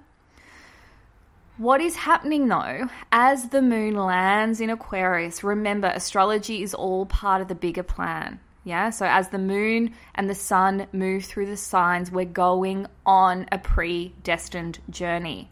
What 1.58 1.80
is 1.80 1.96
happening 1.96 2.50
though, 2.50 2.90
as 3.14 3.50
the 3.50 3.62
moon 3.62 3.96
lands 3.96 4.60
in 4.60 4.70
Aquarius, 4.70 5.42
remember 5.42 5.88
astrology 5.88 6.64
is 6.64 6.74
all 6.74 7.06
part 7.06 7.42
of 7.42 7.48
the 7.48 7.56
bigger 7.56 7.84
plan. 7.84 8.42
Yeah, 8.66 8.90
so 8.90 9.06
as 9.06 9.30
the 9.30 9.38
moon 9.38 9.94
and 10.16 10.28
the 10.28 10.36
sun 10.36 10.88
move 10.92 11.24
through 11.24 11.46
the 11.46 11.56
signs, 11.56 12.12
we're 12.12 12.26
going 12.26 12.88
on 13.06 13.46
a 13.52 13.60
predestined 13.60 14.80
journey. 14.90 15.50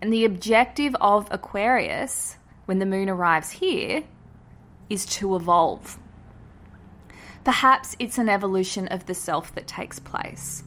And 0.00 0.12
the 0.12 0.24
objective 0.24 0.94
of 1.00 1.26
Aquarius, 1.30 2.36
when 2.66 2.78
the 2.78 2.86
moon 2.86 3.08
arrives 3.08 3.50
here, 3.50 4.04
is 4.88 5.04
to 5.06 5.34
evolve. 5.34 5.98
Perhaps 7.44 7.96
it's 7.98 8.18
an 8.18 8.28
evolution 8.28 8.88
of 8.88 9.06
the 9.06 9.14
self 9.14 9.54
that 9.54 9.66
takes 9.66 9.98
place, 9.98 10.62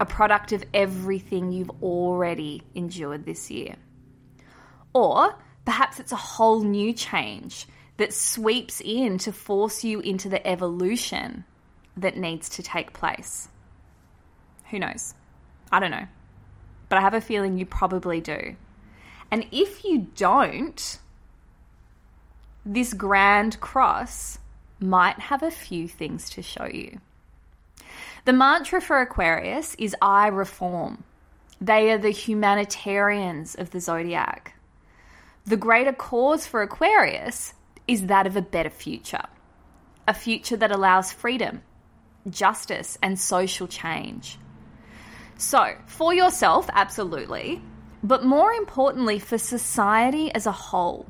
a 0.00 0.06
product 0.06 0.52
of 0.52 0.64
everything 0.74 1.52
you've 1.52 1.70
already 1.82 2.62
endured 2.74 3.24
this 3.24 3.50
year. 3.50 3.76
Or 4.92 5.36
perhaps 5.64 6.00
it's 6.00 6.12
a 6.12 6.16
whole 6.16 6.62
new 6.62 6.92
change 6.92 7.66
that 7.98 8.12
sweeps 8.12 8.80
in 8.84 9.18
to 9.18 9.32
force 9.32 9.84
you 9.84 10.00
into 10.00 10.28
the 10.28 10.44
evolution 10.46 11.44
that 11.96 12.16
needs 12.16 12.48
to 12.50 12.62
take 12.62 12.92
place. 12.92 13.48
Who 14.70 14.78
knows? 14.78 15.14
I 15.70 15.80
don't 15.80 15.90
know 15.90 16.06
but 16.88 16.98
I 16.98 17.00
have 17.00 17.14
a 17.14 17.20
feeling 17.20 17.58
you 17.58 17.66
probably 17.66 18.20
do. 18.20 18.56
And 19.30 19.46
if 19.50 19.84
you 19.84 20.08
don't, 20.16 20.98
this 22.64 22.94
grand 22.94 23.60
cross 23.60 24.38
might 24.80 25.18
have 25.18 25.42
a 25.42 25.50
few 25.50 25.88
things 25.88 26.30
to 26.30 26.42
show 26.42 26.66
you. 26.66 27.00
The 28.24 28.32
mantra 28.32 28.80
for 28.80 29.00
Aquarius 29.00 29.74
is 29.76 29.96
I 30.02 30.28
reform. 30.28 31.04
They 31.60 31.90
are 31.92 31.98
the 31.98 32.10
humanitarians 32.10 33.54
of 33.54 33.70
the 33.70 33.80
zodiac. 33.80 34.54
The 35.46 35.56
greater 35.56 35.92
cause 35.92 36.46
for 36.46 36.60
Aquarius 36.60 37.54
is 37.86 38.06
that 38.06 38.26
of 38.26 38.36
a 38.36 38.42
better 38.42 38.70
future, 38.70 39.24
a 40.08 40.12
future 40.12 40.56
that 40.56 40.72
allows 40.72 41.12
freedom, 41.12 41.62
justice, 42.28 42.98
and 43.00 43.18
social 43.18 43.68
change. 43.68 44.38
So, 45.38 45.74
for 45.86 46.14
yourself, 46.14 46.70
absolutely, 46.72 47.60
but 48.02 48.24
more 48.24 48.52
importantly, 48.52 49.18
for 49.18 49.36
society 49.36 50.32
as 50.34 50.46
a 50.46 50.52
whole. 50.52 51.06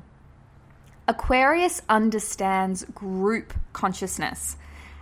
Aquarius 1.06 1.80
understands 1.88 2.85
group 2.87 3.54
consciousness 3.73 4.56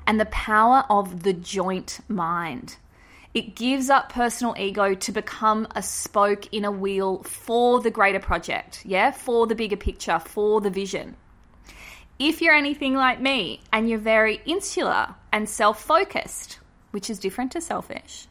and 0.07 0.21
the 0.21 0.27
power 0.27 0.85
of 0.91 1.23
the 1.23 1.33
joint 1.33 2.01
mind. 2.07 2.77
It 3.33 3.57
gives 3.57 3.89
up 3.89 4.13
personal 4.13 4.55
ego 4.59 4.95
to 4.95 5.13
become 5.13 5.67
a 5.75 5.83
spoke 5.83 6.53
in 6.53 6.67
a 6.67 6.71
wheel 6.71 7.23
for 7.23 7.81
the 7.81 7.91
greater 7.91 8.21
project, 8.21 8.85
yeah, 8.85 9.11
for 9.11 9.47
the 9.47 9.55
bigger 9.55 9.77
picture, 9.77 10.19
for 10.19 10.61
the 10.61 10.71
vision. 10.71 11.17
If 12.19 12.43
you're 12.43 12.55
anything 12.55 12.95
like 12.95 13.21
me 13.21 13.61
and 13.73 13.89
you're 13.89 13.99
very 13.99 14.43
insular 14.45 15.15
and 15.33 15.49
self 15.49 15.83
focused, 15.83 16.61
which 16.91 17.09
is 17.09 17.19
different 17.19 17.51
to 17.53 17.61
selfish, 17.63 18.29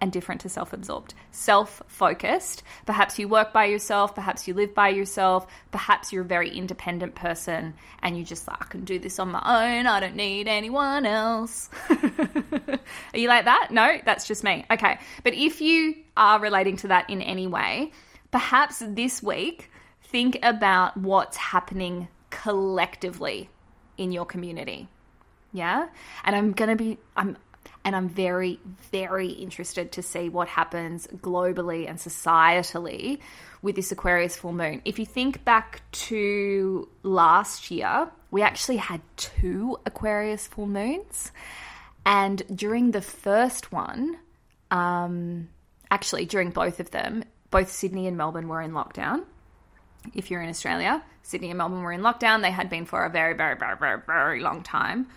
and 0.00 0.12
different 0.12 0.40
to 0.42 0.48
self 0.48 0.72
absorbed. 0.72 1.14
Self 1.30 1.82
focused, 1.86 2.62
perhaps 2.86 3.18
you 3.18 3.28
work 3.28 3.52
by 3.52 3.66
yourself, 3.66 4.14
perhaps 4.14 4.46
you 4.46 4.54
live 4.54 4.74
by 4.74 4.88
yourself, 4.88 5.46
perhaps 5.70 6.12
you're 6.12 6.22
a 6.22 6.26
very 6.26 6.50
independent 6.50 7.14
person 7.14 7.74
and 8.02 8.16
you 8.16 8.24
just 8.24 8.46
like, 8.48 8.62
I 8.62 8.64
can 8.66 8.84
do 8.84 8.98
this 8.98 9.18
on 9.18 9.30
my 9.30 9.42
own, 9.44 9.86
I 9.86 10.00
don't 10.00 10.16
need 10.16 10.48
anyone 10.48 11.06
else. 11.06 11.68
are 11.90 13.18
you 13.18 13.28
like 13.28 13.44
that? 13.44 13.68
No, 13.70 13.98
that's 14.04 14.26
just 14.26 14.44
me. 14.44 14.64
Okay. 14.70 14.98
But 15.24 15.34
if 15.34 15.60
you 15.60 15.96
are 16.16 16.40
relating 16.40 16.76
to 16.78 16.88
that 16.88 17.10
in 17.10 17.22
any 17.22 17.46
way, 17.46 17.92
perhaps 18.30 18.82
this 18.84 19.22
week, 19.22 19.70
think 20.02 20.38
about 20.42 20.96
what's 20.96 21.36
happening 21.36 22.08
collectively 22.30 23.50
in 23.96 24.12
your 24.12 24.24
community. 24.24 24.88
Yeah. 25.52 25.88
And 26.24 26.36
I'm 26.36 26.52
going 26.52 26.70
to 26.70 26.76
be, 26.76 26.98
I'm, 27.16 27.36
and 27.84 27.96
I'm 27.96 28.08
very, 28.08 28.60
very 28.92 29.28
interested 29.28 29.92
to 29.92 30.02
see 30.02 30.28
what 30.28 30.48
happens 30.48 31.06
globally 31.06 31.88
and 31.88 31.98
societally 31.98 33.20
with 33.62 33.76
this 33.76 33.92
Aquarius 33.92 34.36
full 34.36 34.52
moon. 34.52 34.82
If 34.84 34.98
you 34.98 35.06
think 35.06 35.44
back 35.44 35.82
to 35.92 36.88
last 37.02 37.70
year, 37.70 38.10
we 38.30 38.42
actually 38.42 38.76
had 38.76 39.00
two 39.16 39.78
Aquarius 39.86 40.46
full 40.46 40.66
moons. 40.66 41.32
And 42.04 42.42
during 42.54 42.90
the 42.90 43.00
first 43.00 43.72
one, 43.72 44.18
um, 44.70 45.48
actually, 45.90 46.26
during 46.26 46.50
both 46.50 46.80
of 46.80 46.90
them, 46.90 47.24
both 47.50 47.70
Sydney 47.70 48.06
and 48.06 48.16
Melbourne 48.16 48.48
were 48.48 48.60
in 48.60 48.72
lockdown. 48.72 49.24
If 50.14 50.30
you're 50.30 50.42
in 50.42 50.50
Australia, 50.50 51.02
Sydney 51.22 51.50
and 51.50 51.58
Melbourne 51.58 51.82
were 51.82 51.92
in 51.92 52.02
lockdown. 52.02 52.42
They 52.42 52.50
had 52.50 52.70
been 52.70 52.84
for 52.84 53.04
a 53.04 53.10
very, 53.10 53.34
very, 53.34 53.56
very, 53.56 53.76
very, 53.76 54.00
very 54.06 54.40
long 54.40 54.62
time 54.62 55.08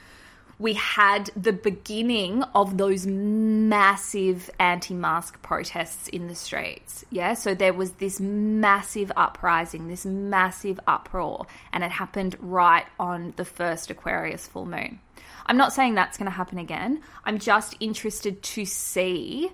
we 0.62 0.74
had 0.76 1.32
the 1.36 1.52
beginning 1.52 2.44
of 2.54 2.78
those 2.78 3.08
massive 3.08 4.50
anti 4.60 4.94
mask 4.94 5.42
protests 5.42 6.08
in 6.10 6.28
the 6.28 6.36
streets. 6.36 7.04
Yeah, 7.10 7.34
so 7.34 7.56
there 7.56 7.74
was 7.74 7.94
this 7.94 8.20
massive 8.20 9.12
uprising, 9.18 9.88
this 9.88 10.06
massive 10.06 10.80
uproar, 10.86 11.48
and 11.74 11.84
it 11.84 11.90
happened 11.90 12.36
right 12.40 12.86
on 13.00 13.34
the 13.38 13.46
first 13.46 13.90
Aquarius 13.90 14.46
full 14.46 14.68
moon. 14.68 15.00
I'm 15.48 15.58
not 15.58 15.74
saying 15.74 15.96
that's 15.96 16.20
going 16.20 16.30
to 16.30 16.32
happen 16.32 16.60
again. 16.60 17.02
I'm 17.26 17.40
just 17.40 17.76
interested 17.80 18.44
to 18.44 18.66
see 18.66 19.50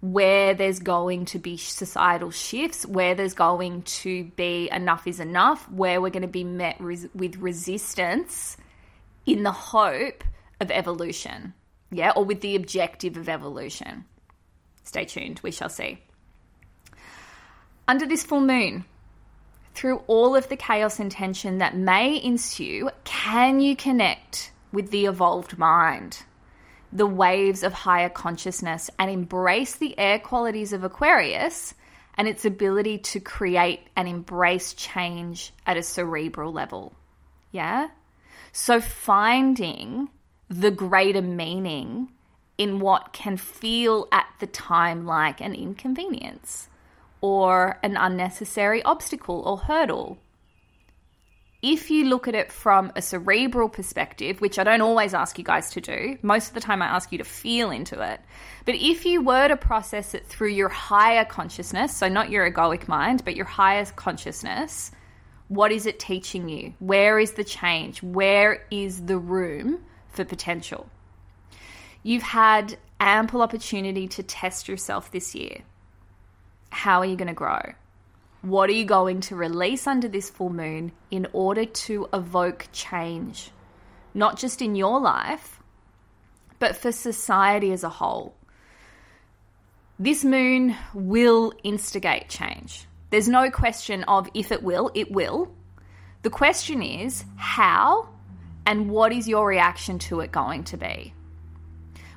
where 0.00 0.54
there's 0.54 0.78
going 0.78 1.26
to 1.26 1.38
be 1.38 1.58
societal 1.58 2.30
shifts, 2.30 2.86
where 2.86 3.14
there's 3.14 3.34
going 3.34 3.82
to 3.82 4.24
be 4.24 4.70
enough 4.72 5.06
is 5.06 5.20
enough, 5.20 5.70
where 5.70 6.00
we're 6.00 6.08
going 6.08 6.22
to 6.22 6.28
be 6.28 6.44
met 6.44 6.80
res- 6.80 7.08
with 7.14 7.36
resistance 7.36 8.56
in 9.26 9.42
the 9.42 9.52
hope 9.52 10.24
of 10.60 10.70
evolution, 10.70 11.54
yeah, 11.90 12.12
or 12.14 12.24
with 12.24 12.40
the 12.40 12.56
objective 12.56 13.16
of 13.16 13.28
evolution. 13.28 14.04
Stay 14.84 15.04
tuned, 15.04 15.40
we 15.42 15.50
shall 15.50 15.68
see. 15.68 15.98
Under 17.86 18.06
this 18.06 18.24
full 18.24 18.40
moon, 18.40 18.84
through 19.74 20.02
all 20.06 20.34
of 20.34 20.48
the 20.48 20.56
chaos 20.56 20.98
and 20.98 21.10
tension 21.10 21.58
that 21.58 21.76
may 21.76 22.22
ensue, 22.22 22.90
can 23.04 23.60
you 23.60 23.76
connect 23.76 24.52
with 24.72 24.90
the 24.90 25.06
evolved 25.06 25.58
mind? 25.58 26.24
the 26.92 27.06
waves 27.06 27.62
of 27.62 27.72
higher 27.72 28.08
consciousness 28.08 28.90
and 28.98 29.10
embrace 29.10 29.76
the 29.76 29.98
air 29.98 30.18
qualities 30.18 30.72
of 30.72 30.84
Aquarius 30.84 31.74
and 32.16 32.26
its 32.26 32.44
ability 32.44 32.98
to 32.98 33.20
create 33.20 33.86
and 33.94 34.08
embrace 34.08 34.74
change 34.74 35.52
at 35.66 35.76
a 35.76 35.82
cerebral 35.82 36.52
level. 36.52 36.94
Yeah? 37.52 37.88
So 38.52 38.80
finding 38.80 40.08
the 40.48 40.70
greater 40.70 41.22
meaning 41.22 42.08
in 42.56 42.80
what 42.80 43.12
can 43.12 43.36
feel 43.36 44.08
at 44.10 44.26
the 44.40 44.46
time 44.46 45.06
like 45.06 45.40
an 45.40 45.54
inconvenience 45.54 46.68
or 47.20 47.78
an 47.82 47.96
unnecessary 47.96 48.82
obstacle 48.82 49.42
or 49.46 49.58
hurdle 49.58 50.18
if 51.62 51.90
you 51.90 52.04
look 52.04 52.28
at 52.28 52.36
it 52.36 52.52
from 52.52 52.92
a 52.94 53.02
cerebral 53.02 53.68
perspective, 53.68 54.40
which 54.40 54.58
I 54.58 54.64
don't 54.64 54.80
always 54.80 55.12
ask 55.12 55.38
you 55.38 55.44
guys 55.44 55.70
to 55.70 55.80
do, 55.80 56.16
most 56.22 56.48
of 56.48 56.54
the 56.54 56.60
time 56.60 56.82
I 56.82 56.86
ask 56.86 57.10
you 57.10 57.18
to 57.18 57.24
feel 57.24 57.70
into 57.70 58.00
it. 58.00 58.20
But 58.64 58.76
if 58.76 59.04
you 59.04 59.22
were 59.22 59.48
to 59.48 59.56
process 59.56 60.14
it 60.14 60.26
through 60.26 60.50
your 60.50 60.68
higher 60.68 61.24
consciousness, 61.24 61.96
so 61.96 62.08
not 62.08 62.30
your 62.30 62.48
egoic 62.48 62.86
mind, 62.86 63.24
but 63.24 63.34
your 63.34 63.46
higher 63.46 63.84
consciousness, 63.86 64.92
what 65.48 65.72
is 65.72 65.86
it 65.86 65.98
teaching 65.98 66.48
you? 66.48 66.74
Where 66.78 67.18
is 67.18 67.32
the 67.32 67.44
change? 67.44 68.02
Where 68.04 68.64
is 68.70 69.06
the 69.06 69.18
room 69.18 69.80
for 70.10 70.24
potential? 70.24 70.88
You've 72.02 72.22
had 72.22 72.78
ample 73.00 73.42
opportunity 73.42 74.08
to 74.08 74.22
test 74.22 74.68
yourself 74.68 75.10
this 75.10 75.34
year. 75.34 75.62
How 76.70 77.00
are 77.00 77.06
you 77.06 77.16
going 77.16 77.28
to 77.28 77.34
grow? 77.34 77.60
What 78.42 78.70
are 78.70 78.74
you 78.74 78.84
going 78.84 79.20
to 79.22 79.36
release 79.36 79.86
under 79.86 80.08
this 80.08 80.30
full 80.30 80.50
moon 80.50 80.92
in 81.10 81.26
order 81.32 81.64
to 81.64 82.08
evoke 82.12 82.68
change? 82.72 83.50
Not 84.14 84.38
just 84.38 84.62
in 84.62 84.76
your 84.76 85.00
life, 85.00 85.60
but 86.58 86.76
for 86.76 86.92
society 86.92 87.72
as 87.72 87.84
a 87.84 87.88
whole. 87.88 88.34
This 89.98 90.24
moon 90.24 90.76
will 90.94 91.52
instigate 91.64 92.28
change. 92.28 92.86
There's 93.10 93.28
no 93.28 93.50
question 93.50 94.04
of 94.04 94.28
if 94.34 94.52
it 94.52 94.62
will, 94.62 94.90
it 94.94 95.10
will. 95.10 95.52
The 96.22 96.30
question 96.30 96.82
is 96.82 97.24
how 97.36 98.08
and 98.68 98.90
what 98.90 99.14
is 99.14 99.26
your 99.26 99.46
reaction 99.48 99.98
to 99.98 100.20
it 100.20 100.30
going 100.30 100.62
to 100.62 100.76
be? 100.76 101.14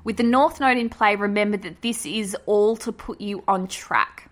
With 0.03 0.17
the 0.17 0.23
North 0.23 0.59
Node 0.59 0.77
in 0.77 0.89
play, 0.89 1.15
remember 1.15 1.55
that 1.55 1.81
this 1.81 2.05
is 2.05 2.35
all 2.45 2.75
to 2.75 2.91
put 2.91 3.21
you 3.21 3.41
on 3.47 3.69
track 3.69 4.29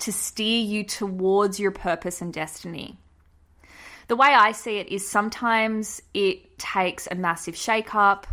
to 0.00 0.12
steer 0.12 0.62
you 0.62 0.84
towards 0.84 1.58
your 1.58 1.70
purpose 1.70 2.20
and 2.20 2.30
destiny. 2.30 2.98
The 4.08 4.16
way 4.16 4.28
I 4.28 4.52
see 4.52 4.76
it 4.76 4.88
is 4.88 5.08
sometimes 5.08 6.02
it 6.12 6.58
takes 6.58 7.08
a 7.10 7.14
massive 7.14 7.56
shake-up, 7.56 8.26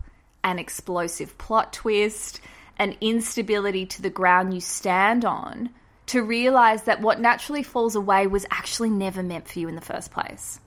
an 0.43 0.59
explosive 0.59 1.37
plot 1.37 1.71
twist, 1.71 2.41
an 2.77 2.97
instability 2.99 3.85
to 3.85 4.01
the 4.01 4.09
ground 4.09 4.53
you 4.53 4.59
stand 4.59 5.23
on 5.23 5.69
to 6.07 6.21
realize 6.21 6.83
that 6.83 6.99
what 6.99 7.21
naturally 7.21 7.63
falls 7.63 7.95
away 7.95 8.27
was 8.27 8.45
actually 8.51 8.89
never 8.89 9.23
meant 9.23 9.47
for 9.47 9.59
you 9.59 9.69
in 9.69 9.75
the 9.75 9.81
first 9.81 10.11
place. 10.11 10.59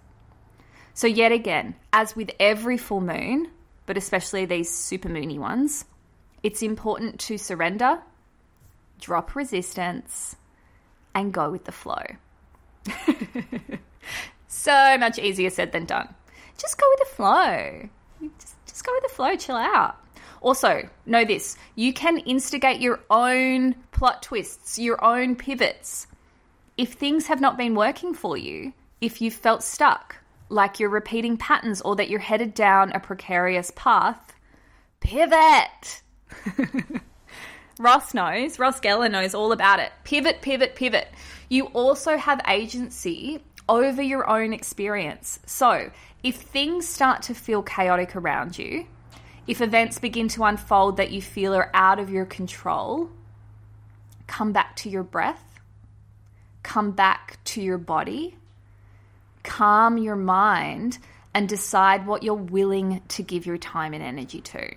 So, 0.96 1.06
yet 1.06 1.30
again, 1.30 1.74
as 1.92 2.16
with 2.16 2.30
every 2.40 2.78
full 2.78 3.02
moon, 3.02 3.50
but 3.84 3.98
especially 3.98 4.46
these 4.46 4.70
super 4.70 5.10
moony 5.10 5.38
ones, 5.38 5.84
it's 6.42 6.62
important 6.62 7.20
to 7.20 7.36
surrender, 7.36 7.98
drop 8.98 9.36
resistance, 9.36 10.36
and 11.14 11.34
go 11.34 11.50
with 11.50 11.64
the 11.66 11.72
flow. 11.72 12.02
so 14.48 14.96
much 14.96 15.18
easier 15.18 15.50
said 15.50 15.70
than 15.72 15.84
done. 15.84 16.14
Just 16.56 16.78
go 16.78 16.86
with 16.88 17.10
the 17.10 17.14
flow. 17.14 17.88
Just, 18.38 18.66
just 18.66 18.86
go 18.86 18.92
with 18.94 19.02
the 19.02 19.14
flow, 19.14 19.36
chill 19.36 19.56
out. 19.56 19.96
Also, 20.40 20.88
know 21.04 21.26
this 21.26 21.58
you 21.74 21.92
can 21.92 22.16
instigate 22.20 22.80
your 22.80 23.00
own 23.10 23.74
plot 23.92 24.22
twists, 24.22 24.78
your 24.78 25.04
own 25.04 25.36
pivots. 25.36 26.06
If 26.78 26.94
things 26.94 27.26
have 27.26 27.42
not 27.42 27.58
been 27.58 27.74
working 27.74 28.14
for 28.14 28.38
you, 28.38 28.72
if 29.02 29.20
you've 29.20 29.34
felt 29.34 29.62
stuck, 29.62 30.22
like 30.48 30.78
you're 30.78 30.90
repeating 30.90 31.36
patterns 31.36 31.80
or 31.80 31.96
that 31.96 32.08
you're 32.08 32.20
headed 32.20 32.54
down 32.54 32.92
a 32.92 33.00
precarious 33.00 33.72
path, 33.74 34.34
pivot. 35.00 36.02
Ross 37.78 38.14
knows, 38.14 38.58
Ross 38.58 38.80
Geller 38.80 39.10
knows 39.10 39.34
all 39.34 39.52
about 39.52 39.80
it. 39.80 39.92
Pivot, 40.04 40.40
pivot, 40.40 40.74
pivot. 40.74 41.08
You 41.48 41.66
also 41.66 42.16
have 42.16 42.40
agency 42.48 43.42
over 43.68 44.00
your 44.00 44.28
own 44.28 44.52
experience. 44.52 45.40
So, 45.46 45.90
if 46.22 46.36
things 46.36 46.88
start 46.88 47.22
to 47.22 47.34
feel 47.34 47.62
chaotic 47.62 48.16
around 48.16 48.58
you, 48.58 48.86
if 49.46 49.60
events 49.60 49.98
begin 49.98 50.28
to 50.28 50.44
unfold 50.44 50.96
that 50.96 51.10
you 51.10 51.22
feel 51.22 51.54
are 51.54 51.70
out 51.74 51.98
of 51.98 52.10
your 52.10 52.24
control, 52.24 53.10
come 54.26 54.52
back 54.52 54.74
to 54.76 54.88
your 54.88 55.04
breath, 55.04 55.60
come 56.62 56.90
back 56.92 57.38
to 57.44 57.60
your 57.60 57.78
body, 57.78 58.36
calm 59.46 59.96
your 59.96 60.16
mind, 60.16 60.98
and 61.36 61.48
decide 61.48 62.06
what 62.06 62.22
you're 62.22 62.34
willing 62.34 63.02
to 63.08 63.22
give 63.22 63.44
your 63.44 63.58
time 63.58 63.92
and 63.92 64.02
energy 64.02 64.40
to. 64.40 64.74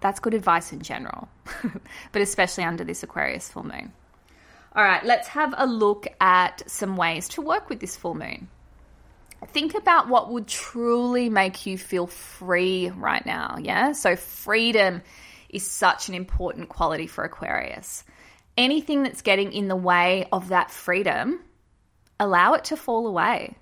That's 0.00 0.18
good 0.18 0.32
advice 0.32 0.72
in 0.72 0.80
general, 0.80 1.28
but 2.12 2.22
especially 2.22 2.64
under 2.64 2.84
this 2.84 3.02
Aquarius 3.02 3.50
full 3.50 3.64
moon. 3.64 3.92
All 4.74 4.82
right, 4.82 5.04
let's 5.04 5.28
have 5.28 5.54
a 5.56 5.66
look 5.66 6.06
at 6.20 6.62
some 6.70 6.96
ways 6.96 7.28
to 7.30 7.42
work 7.42 7.68
with 7.68 7.80
this 7.80 7.96
full 7.96 8.14
moon. 8.14 8.48
Think 9.48 9.74
about 9.74 10.08
what 10.08 10.30
would 10.30 10.48
truly 10.48 11.28
make 11.28 11.66
you 11.66 11.76
feel 11.76 12.06
free 12.06 12.88
right 12.88 13.24
now. 13.26 13.58
Yeah. 13.60 13.92
So, 13.92 14.16
freedom 14.16 15.02
is 15.50 15.70
such 15.70 16.08
an 16.08 16.14
important 16.14 16.70
quality 16.70 17.06
for 17.06 17.24
Aquarius. 17.24 18.04
Anything 18.56 19.02
that's 19.02 19.20
getting 19.20 19.52
in 19.52 19.68
the 19.68 19.76
way 19.76 20.26
of 20.32 20.48
that 20.48 20.70
freedom, 20.70 21.40
allow 22.18 22.54
it 22.54 22.64
to 22.64 22.76
fall 22.76 23.06
away. 23.06 23.56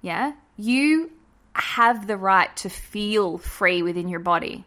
Yeah. 0.00 0.32
You 0.56 1.10
have 1.54 2.06
the 2.06 2.16
right 2.16 2.54
to 2.58 2.68
feel 2.68 3.38
free 3.38 3.82
within 3.82 4.08
your 4.08 4.20
body. 4.20 4.64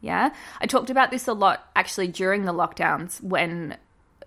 Yeah. 0.00 0.34
I 0.60 0.66
talked 0.66 0.90
about 0.90 1.10
this 1.10 1.28
a 1.28 1.32
lot 1.32 1.66
actually 1.74 2.08
during 2.08 2.44
the 2.44 2.52
lockdowns 2.52 3.22
when 3.22 3.76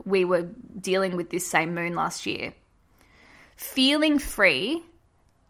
we 0.06 0.26
were 0.26 0.48
dealing 0.80 1.16
with 1.16 1.30
this 1.30 1.46
same 1.46 1.76
moon 1.76 1.96
last 1.96 2.26
year. 2.26 2.54
Feeling 3.56 4.20
free 4.20 4.84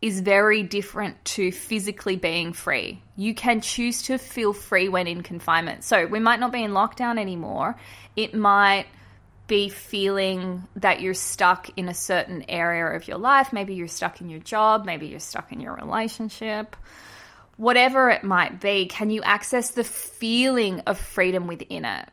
is 0.01 0.19
very 0.19 0.63
different 0.63 1.23
to 1.25 1.51
physically 1.51 2.15
being 2.15 2.53
free. 2.53 3.01
You 3.15 3.33
can 3.33 3.61
choose 3.61 4.03
to 4.03 4.17
feel 4.17 4.53
free 4.53 4.89
when 4.89 5.07
in 5.07 5.23
confinement. 5.23 5.83
So 5.83 6.05
we 6.05 6.19
might 6.19 6.39
not 6.39 6.51
be 6.51 6.63
in 6.63 6.71
lockdown 6.71 7.19
anymore. 7.19 7.75
It 8.15 8.33
might 8.33 8.85
be 9.47 9.69
feeling 9.69 10.67
that 10.75 11.01
you're 11.01 11.13
stuck 11.13 11.69
in 11.77 11.87
a 11.87 11.93
certain 11.93 12.45
area 12.49 12.85
of 12.85 13.07
your 13.07 13.17
life. 13.17 13.53
Maybe 13.53 13.75
you're 13.75 13.87
stuck 13.87 14.21
in 14.21 14.29
your 14.29 14.39
job. 14.39 14.85
Maybe 14.85 15.07
you're 15.07 15.19
stuck 15.19 15.51
in 15.51 15.61
your 15.61 15.73
relationship 15.75 16.75
whatever 17.57 18.09
it 18.09 18.23
might 18.23 18.61
be, 18.61 18.85
can 18.85 19.09
you 19.09 19.21
access 19.23 19.71
the 19.71 19.83
feeling 19.83 20.79
of 20.81 20.97
freedom 20.97 21.47
within 21.47 21.83
it? 21.83 22.07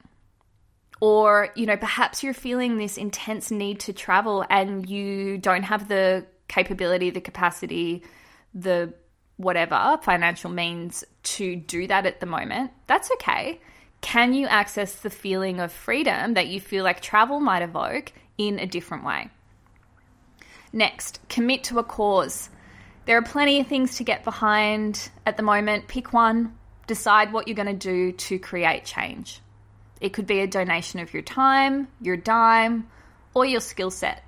Or, 1.00 1.50
you 1.54 1.66
know, 1.66 1.76
perhaps 1.76 2.22
you're 2.22 2.34
feeling 2.34 2.78
this 2.78 2.96
intense 2.96 3.50
need 3.50 3.80
to 3.80 3.92
travel 3.92 4.44
and 4.48 4.88
you 4.88 5.38
don't 5.38 5.62
have 5.64 5.86
the 5.86 6.24
capability, 6.48 7.10
the 7.10 7.20
capacity, 7.20 8.02
the 8.54 8.94
whatever 9.36 9.98
financial 10.02 10.50
means 10.50 11.04
to 11.22 11.56
do 11.56 11.86
that 11.88 12.06
at 12.06 12.20
the 12.20 12.26
moment. 12.26 12.70
That's 12.86 13.10
okay. 13.12 13.60
Can 14.04 14.34
you 14.34 14.46
access 14.46 14.96
the 14.96 15.08
feeling 15.08 15.60
of 15.60 15.72
freedom 15.72 16.34
that 16.34 16.48
you 16.48 16.60
feel 16.60 16.84
like 16.84 17.00
travel 17.00 17.40
might 17.40 17.62
evoke 17.62 18.12
in 18.36 18.58
a 18.58 18.66
different 18.66 19.02
way? 19.02 19.30
Next, 20.74 21.20
commit 21.30 21.64
to 21.64 21.78
a 21.78 21.82
cause. 21.82 22.50
There 23.06 23.16
are 23.16 23.22
plenty 23.22 23.60
of 23.60 23.66
things 23.66 23.96
to 23.96 24.04
get 24.04 24.22
behind 24.22 25.08
at 25.24 25.38
the 25.38 25.42
moment. 25.42 25.88
Pick 25.88 26.12
one, 26.12 26.54
decide 26.86 27.32
what 27.32 27.48
you're 27.48 27.56
going 27.56 27.66
to 27.66 27.72
do 27.72 28.12
to 28.12 28.38
create 28.38 28.84
change. 28.84 29.40
It 30.02 30.12
could 30.12 30.26
be 30.26 30.40
a 30.40 30.46
donation 30.46 31.00
of 31.00 31.14
your 31.14 31.22
time, 31.22 31.88
your 32.02 32.18
dime, 32.18 32.86
or 33.32 33.46
your 33.46 33.60
skill 33.60 33.90
set. 33.90 34.22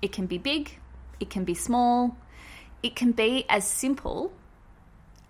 It 0.00 0.10
can 0.10 0.24
be 0.24 0.38
big, 0.38 0.78
it 1.20 1.28
can 1.28 1.44
be 1.44 1.54
small, 1.54 2.16
it 2.82 2.96
can 2.96 3.12
be 3.12 3.44
as 3.50 3.68
simple 3.68 4.32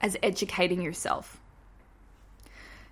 as 0.01 0.17
educating 0.23 0.83
yourself. 0.83 1.38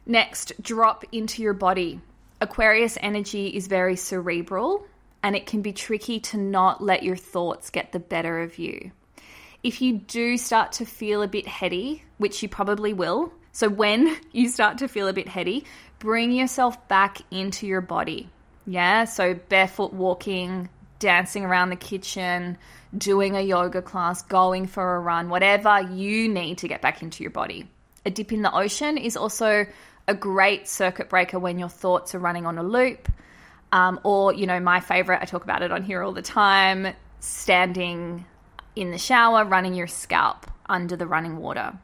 Next, 0.06 0.52
drop 0.62 1.04
into 1.12 1.42
your 1.42 1.52
body. 1.52 2.00
Aquarius 2.40 2.96
energy 3.00 3.48
is 3.48 3.66
very 3.66 3.96
cerebral 3.96 4.86
and 5.22 5.34
it 5.34 5.46
can 5.46 5.62
be 5.62 5.72
tricky 5.72 6.20
to 6.20 6.36
not 6.36 6.82
let 6.82 7.02
your 7.02 7.16
thoughts 7.16 7.70
get 7.70 7.92
the 7.92 7.98
better 7.98 8.40
of 8.40 8.58
you 8.58 8.92
if 9.66 9.82
you 9.82 9.94
do 9.98 10.36
start 10.36 10.70
to 10.72 10.84
feel 10.84 11.22
a 11.22 11.28
bit 11.28 11.48
heady, 11.48 12.04
which 12.18 12.40
you 12.40 12.48
probably 12.48 12.92
will, 12.92 13.32
so 13.50 13.68
when 13.68 14.16
you 14.32 14.48
start 14.48 14.78
to 14.78 14.88
feel 14.88 15.08
a 15.08 15.12
bit 15.12 15.26
heady, 15.26 15.64
bring 15.98 16.30
yourself 16.30 16.86
back 16.86 17.18
into 17.32 17.66
your 17.66 17.80
body. 17.80 18.30
Yeah, 18.64 19.04
so 19.04 19.34
barefoot 19.34 19.92
walking, 19.92 20.68
dancing 21.00 21.44
around 21.44 21.70
the 21.70 21.76
kitchen, 21.76 22.58
doing 22.96 23.34
a 23.34 23.40
yoga 23.40 23.82
class, 23.82 24.22
going 24.22 24.66
for 24.68 24.96
a 24.96 25.00
run, 25.00 25.28
whatever 25.28 25.80
you 25.80 26.28
need 26.28 26.58
to 26.58 26.68
get 26.68 26.80
back 26.80 27.02
into 27.02 27.24
your 27.24 27.32
body. 27.32 27.68
A 28.04 28.10
dip 28.10 28.32
in 28.32 28.42
the 28.42 28.54
ocean 28.54 28.96
is 28.96 29.16
also 29.16 29.66
a 30.08 30.14
great 30.14 30.68
circuit 30.68 31.08
breaker 31.08 31.38
when 31.38 31.58
your 31.58 31.68
thoughts 31.68 32.14
are 32.14 32.18
running 32.18 32.46
on 32.46 32.58
a 32.58 32.62
loop. 32.62 33.08
Um, 33.72 34.00
or, 34.04 34.32
you 34.32 34.46
know, 34.46 34.60
my 34.60 34.80
favorite, 34.80 35.18
I 35.20 35.24
talk 35.24 35.44
about 35.44 35.62
it 35.62 35.72
on 35.72 35.82
here 35.82 36.02
all 36.02 36.12
the 36.12 36.22
time 36.22 36.94
standing 37.20 38.24
in 38.76 38.90
the 38.90 38.98
shower, 38.98 39.44
running 39.44 39.74
your 39.74 39.88
scalp 39.88 40.46
under 40.68 40.96
the 40.96 41.06
running 41.06 41.38
water. 41.38 41.76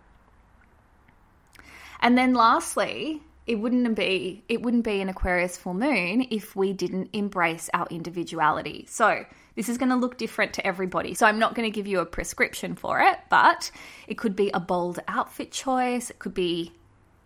And 2.00 2.16
then 2.16 2.34
lastly, 2.34 3.22
it 3.46 3.56
wouldn't 3.56 3.96
be 3.96 4.44
it 4.48 4.62
wouldn't 4.62 4.84
be 4.84 5.00
an 5.00 5.08
Aquarius 5.08 5.56
full 5.56 5.74
moon 5.74 6.26
if 6.30 6.54
we 6.54 6.72
didn't 6.72 7.10
embrace 7.12 7.68
our 7.74 7.86
individuality. 7.90 8.86
So, 8.88 9.24
this 9.54 9.68
is 9.68 9.78
going 9.78 9.90
to 9.90 9.96
look 9.96 10.16
different 10.16 10.54
to 10.54 10.66
everybody. 10.66 11.14
So, 11.14 11.26
I'm 11.26 11.38
not 11.38 11.54
going 11.54 11.70
to 11.70 11.74
give 11.74 11.86
you 11.86 12.00
a 12.00 12.06
prescription 12.06 12.74
for 12.76 13.00
it, 13.00 13.18
but 13.30 13.70
it 14.06 14.16
could 14.16 14.36
be 14.36 14.50
a 14.50 14.60
bold 14.60 15.00
outfit 15.08 15.50
choice, 15.50 16.10
it 16.10 16.18
could 16.18 16.34
be 16.34 16.72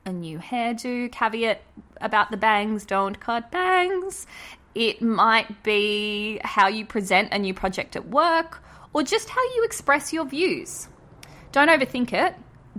a 0.07 0.13
new 0.13 0.39
hairdo, 0.39 1.11
caveat 1.11 1.61
about 2.01 2.31
the 2.31 2.37
bangs, 2.37 2.87
don't 2.87 3.19
cut 3.21 3.51
bangs. 3.51 4.27
It 4.75 5.03
might 5.03 5.63
be 5.63 6.41
how 6.45 6.69
you 6.69 6.87
present 6.87 7.33
a 7.33 7.39
new 7.39 7.53
project 7.53 7.97
at 7.97 8.09
work 8.09 8.63
or 8.93 9.03
just 9.03 9.29
how 9.29 9.43
you 9.55 9.65
express 9.65 10.13
your 10.13 10.25
views. 10.25 10.89
Don't 11.53 11.69
overthink 11.69 12.13
it, 12.13 12.35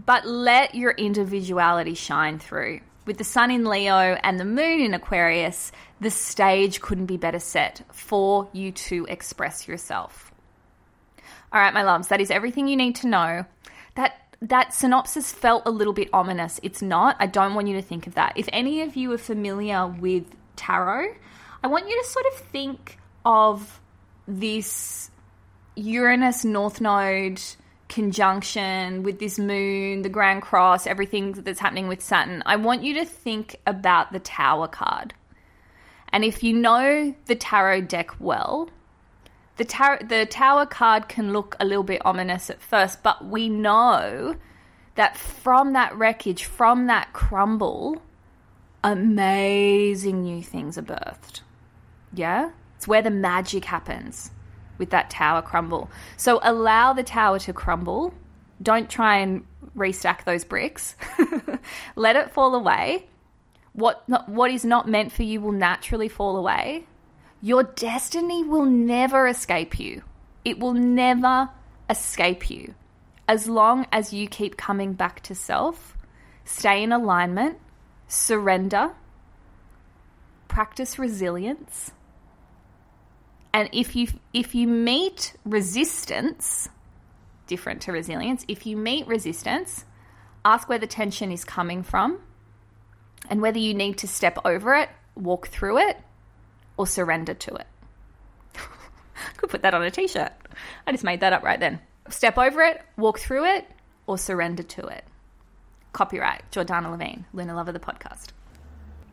but 0.05 0.25
let 0.25 0.73
your 0.73 0.91
individuality 0.91 1.95
shine 1.95 2.39
through. 2.39 2.79
With 3.05 3.17
the 3.17 3.23
sun 3.23 3.51
in 3.51 3.65
Leo 3.65 4.17
and 4.21 4.39
the 4.39 4.45
moon 4.45 4.81
in 4.81 4.93
Aquarius, 4.93 5.71
the 5.99 6.11
stage 6.11 6.81
couldn't 6.81 7.05
be 7.05 7.17
better 7.17 7.39
set 7.39 7.81
for 7.91 8.49
you 8.53 8.71
to 8.71 9.05
express 9.09 9.67
yourself. 9.67 10.31
All 11.51 11.61
right, 11.61 11.73
my 11.73 11.83
loves, 11.83 12.09
that 12.09 12.21
is 12.21 12.29
everything 12.29 12.67
you 12.67 12.75
need 12.75 12.95
to 12.97 13.07
know. 13.07 13.45
That 13.95 14.26
that 14.41 14.73
synopsis 14.73 15.31
felt 15.31 15.63
a 15.65 15.71
little 15.71 15.93
bit 15.93 16.09
ominous. 16.13 16.59
It's 16.63 16.81
not. 16.81 17.15
I 17.19 17.25
don't 17.25 17.55
want 17.55 17.67
you 17.67 17.75
to 17.75 17.81
think 17.81 18.07
of 18.07 18.15
that. 18.15 18.33
If 18.35 18.47
any 18.53 18.81
of 18.81 18.95
you 18.95 19.11
are 19.11 19.17
familiar 19.17 19.87
with 19.87 20.25
tarot, 20.55 21.15
I 21.63 21.67
want 21.67 21.87
you 21.87 22.01
to 22.01 22.07
sort 22.07 22.25
of 22.27 22.33
think 22.33 22.97
of 23.25 23.79
this 24.27 25.09
Uranus 25.75 26.45
North 26.45 26.81
Node 26.81 27.41
conjunction 27.89 29.03
with 29.03 29.19
this 29.19 29.39
moon, 29.39 30.01
the 30.01 30.09
Grand 30.09 30.41
Cross, 30.41 30.87
everything 30.87 31.31
that's 31.31 31.59
happening 31.59 31.87
with 31.87 32.01
Saturn. 32.01 32.43
I 32.45 32.57
want 32.57 32.83
you 32.83 32.95
to 32.95 33.05
think 33.05 33.57
about 33.65 34.11
the 34.11 34.19
Tower 34.19 34.67
card. 34.67 35.13
And 36.09 36.23
if 36.23 36.43
you 36.43 36.53
know 36.53 37.15
the 37.25 37.35
tarot 37.35 37.81
deck 37.81 38.19
well, 38.19 38.69
the, 39.57 39.65
tar- 39.65 40.01
the 40.03 40.25
tower 40.25 40.65
card 40.65 41.09
can 41.09 41.33
look 41.33 41.55
a 41.59 41.65
little 41.65 41.83
bit 41.83 42.01
ominous 42.05 42.49
at 42.49 42.61
first, 42.61 43.03
but 43.03 43.25
we 43.25 43.49
know 43.49 44.35
that 44.95 45.17
from 45.17 45.73
that 45.73 45.95
wreckage, 45.95 46.45
from 46.45 46.87
that 46.87 47.13
crumble, 47.13 48.01
amazing 48.83 50.23
new 50.23 50.41
things 50.41 50.77
are 50.77 50.83
birthed. 50.83 51.41
Yeah? 52.13 52.51
It's 52.75 52.87
where 52.87 53.01
the 53.01 53.09
magic 53.09 53.65
happens 53.65 54.31
with 54.77 54.91
that 54.91 55.09
tower 55.09 55.41
crumble. 55.41 55.89
So 56.17 56.39
allow 56.43 56.93
the 56.93 57.03
tower 57.03 57.39
to 57.39 57.53
crumble. 57.53 58.13
Don't 58.61 58.89
try 58.89 59.17
and 59.17 59.45
restack 59.75 60.23
those 60.23 60.43
bricks. 60.43 60.95
Let 61.95 62.15
it 62.15 62.31
fall 62.31 62.53
away. 62.53 63.07
What, 63.73 64.03
what 64.27 64.51
is 64.51 64.65
not 64.65 64.87
meant 64.87 65.11
for 65.11 65.23
you 65.23 65.41
will 65.41 65.51
naturally 65.51 66.09
fall 66.09 66.37
away 66.37 66.85
your 67.41 67.63
destiny 67.63 68.43
will 68.43 68.65
never 68.65 69.27
escape 69.27 69.79
you. 69.79 70.01
It 70.43 70.59
will 70.59 70.73
never 70.73 71.49
escape 71.89 72.49
you. 72.49 72.73
As 73.27 73.47
long 73.47 73.85
as 73.91 74.13
you 74.13 74.27
keep 74.27 74.57
coming 74.57 74.93
back 74.93 75.21
to 75.23 75.35
self, 75.35 75.97
stay 76.45 76.81
in 76.81 76.91
alignment, 76.91 77.57
surrender, 78.07 78.91
practice 80.47 80.97
resilience. 80.97 81.91
And 83.53 83.69
if 83.73 83.95
you 83.95 84.07
if 84.33 84.55
you 84.55 84.67
meet 84.67 85.35
resistance, 85.43 86.69
different 87.47 87.81
to 87.83 87.91
resilience, 87.91 88.45
if 88.47 88.65
you 88.65 88.77
meet 88.77 89.07
resistance, 89.07 89.83
ask 90.45 90.69
where 90.69 90.79
the 90.79 90.87
tension 90.87 91.31
is 91.31 91.43
coming 91.43 91.83
from 91.83 92.19
and 93.29 93.41
whether 93.41 93.59
you 93.59 93.73
need 93.73 93.97
to 93.99 94.07
step 94.07 94.37
over 94.45 94.75
it, 94.75 94.89
walk 95.15 95.47
through 95.47 95.79
it, 95.79 95.97
or 96.77 96.87
surrender 96.87 97.33
to 97.33 97.55
it. 97.55 97.67
Could 99.37 99.49
put 99.49 99.61
that 99.63 99.73
on 99.73 99.83
a 99.83 99.91
t 99.91 100.07
shirt. 100.07 100.31
I 100.85 100.91
just 100.91 101.03
made 101.03 101.19
that 101.19 101.33
up 101.33 101.43
right 101.43 101.59
then. 101.59 101.79
Step 102.09 102.37
over 102.37 102.61
it, 102.61 102.81
walk 102.95 103.19
through 103.19 103.45
it, 103.45 103.67
or 104.05 104.17
surrender 104.17 104.63
to 104.63 104.87
it. 104.87 105.03
Copyright 105.91 106.49
Jordana 106.51 106.91
Levine, 106.91 107.25
Lunar 107.33 107.55
Lover, 107.55 107.71
the 107.71 107.79
podcast. 107.79 108.27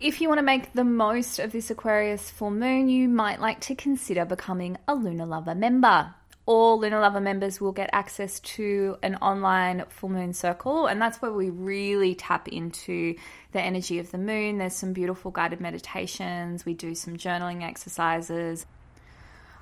If 0.01 0.21
you 0.21 0.29
want 0.29 0.39
to 0.39 0.45
make 0.45 0.73
the 0.73 0.85
most 0.85 1.39
of 1.39 1.53
this 1.53 1.71
Aquarius 1.71 2.31
full 2.31 2.51
moon, 2.51 2.89
you 2.89 3.09
might 3.09 3.41
like 3.41 3.61
to 3.61 3.75
consider 3.75 4.25
becoming 4.25 4.77
a 4.87 4.95
Lunar 4.95 5.27
Lover 5.27 5.55
member 5.55 6.15
all 6.47 6.79
Lunar 6.79 7.01
Lover 7.01 7.21
members 7.21 7.61
will 7.61 7.73
get 7.73 7.91
access 7.93 8.39
to 8.41 8.97
an 9.03 9.17
online 9.17 9.85
full 9.89 10.11
moon 10.11 10.35
circle, 10.35 10.87
and 10.87 11.01
that's 11.01 11.23
where 11.23 11.33
we 11.33 11.49
really 11.51 12.15
tap 12.15 12.49
into 12.49 13.15
the 13.53 13.61
energy 13.61 13.99
of 13.99 14.11
the 14.11 14.19
moon. 14.19 14.59
There's 14.59 14.77
some 14.77 14.93
beautiful 14.93 15.31
guided 15.31 15.61
meditations, 15.61 16.67
we 16.67 16.75
do 16.75 16.95
some 16.95 17.17
journaling 17.17 17.63
exercises. 17.63 18.67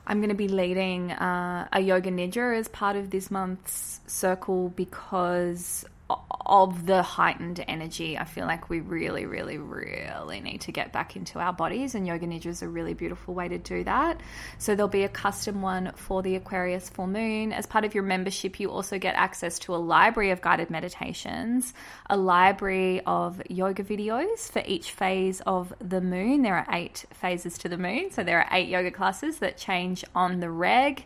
I'm 0.04 0.18
going 0.18 0.30
to 0.30 0.34
be 0.34 0.48
leading 0.48 1.12
uh, 1.12 1.68
a 1.72 1.80
yoga 1.80 2.10
nidra 2.10 2.58
as 2.58 2.66
part 2.66 2.96
of 2.96 3.10
this 3.10 3.30
month's 3.30 4.00
circle 4.08 4.70
because 4.70 5.84
of 6.44 6.86
the 6.86 7.02
heightened 7.02 7.64
energy. 7.66 8.18
I 8.18 8.24
feel 8.24 8.46
like 8.46 8.68
we 8.68 8.80
really, 8.80 9.26
really, 9.26 9.58
really 9.58 10.40
need 10.40 10.62
to 10.62 10.72
get 10.72 10.92
back 10.92 11.16
into 11.16 11.38
our 11.38 11.52
bodies, 11.52 11.94
and 11.94 12.06
Yoga 12.06 12.26
Nidra 12.26 12.46
is 12.46 12.62
a 12.62 12.68
really 12.68 12.94
beautiful 12.94 13.34
way 13.34 13.48
to 13.48 13.58
do 13.58 13.84
that. 13.84 14.20
So, 14.58 14.74
there'll 14.74 14.88
be 14.88 15.04
a 15.04 15.08
custom 15.08 15.62
one 15.62 15.92
for 15.96 16.22
the 16.22 16.36
Aquarius 16.36 16.88
full 16.88 17.06
moon. 17.06 17.52
As 17.52 17.66
part 17.66 17.84
of 17.84 17.94
your 17.94 18.04
membership, 18.04 18.60
you 18.60 18.70
also 18.70 18.98
get 18.98 19.14
access 19.14 19.58
to 19.60 19.74
a 19.74 19.76
library 19.76 20.30
of 20.30 20.40
guided 20.40 20.70
meditations, 20.70 21.72
a 22.08 22.16
library 22.16 23.00
of 23.06 23.40
yoga 23.48 23.84
videos 23.84 24.50
for 24.50 24.62
each 24.66 24.90
phase 24.90 25.40
of 25.46 25.72
the 25.78 26.00
moon. 26.00 26.42
There 26.42 26.56
are 26.56 26.66
eight 26.72 27.04
phases 27.12 27.58
to 27.58 27.68
the 27.68 27.78
moon, 27.78 28.10
so 28.10 28.24
there 28.24 28.40
are 28.40 28.48
eight 28.50 28.68
yoga 28.68 28.90
classes 28.90 29.38
that 29.38 29.56
change 29.56 30.04
on 30.14 30.40
the 30.40 30.50
reg. 30.50 31.04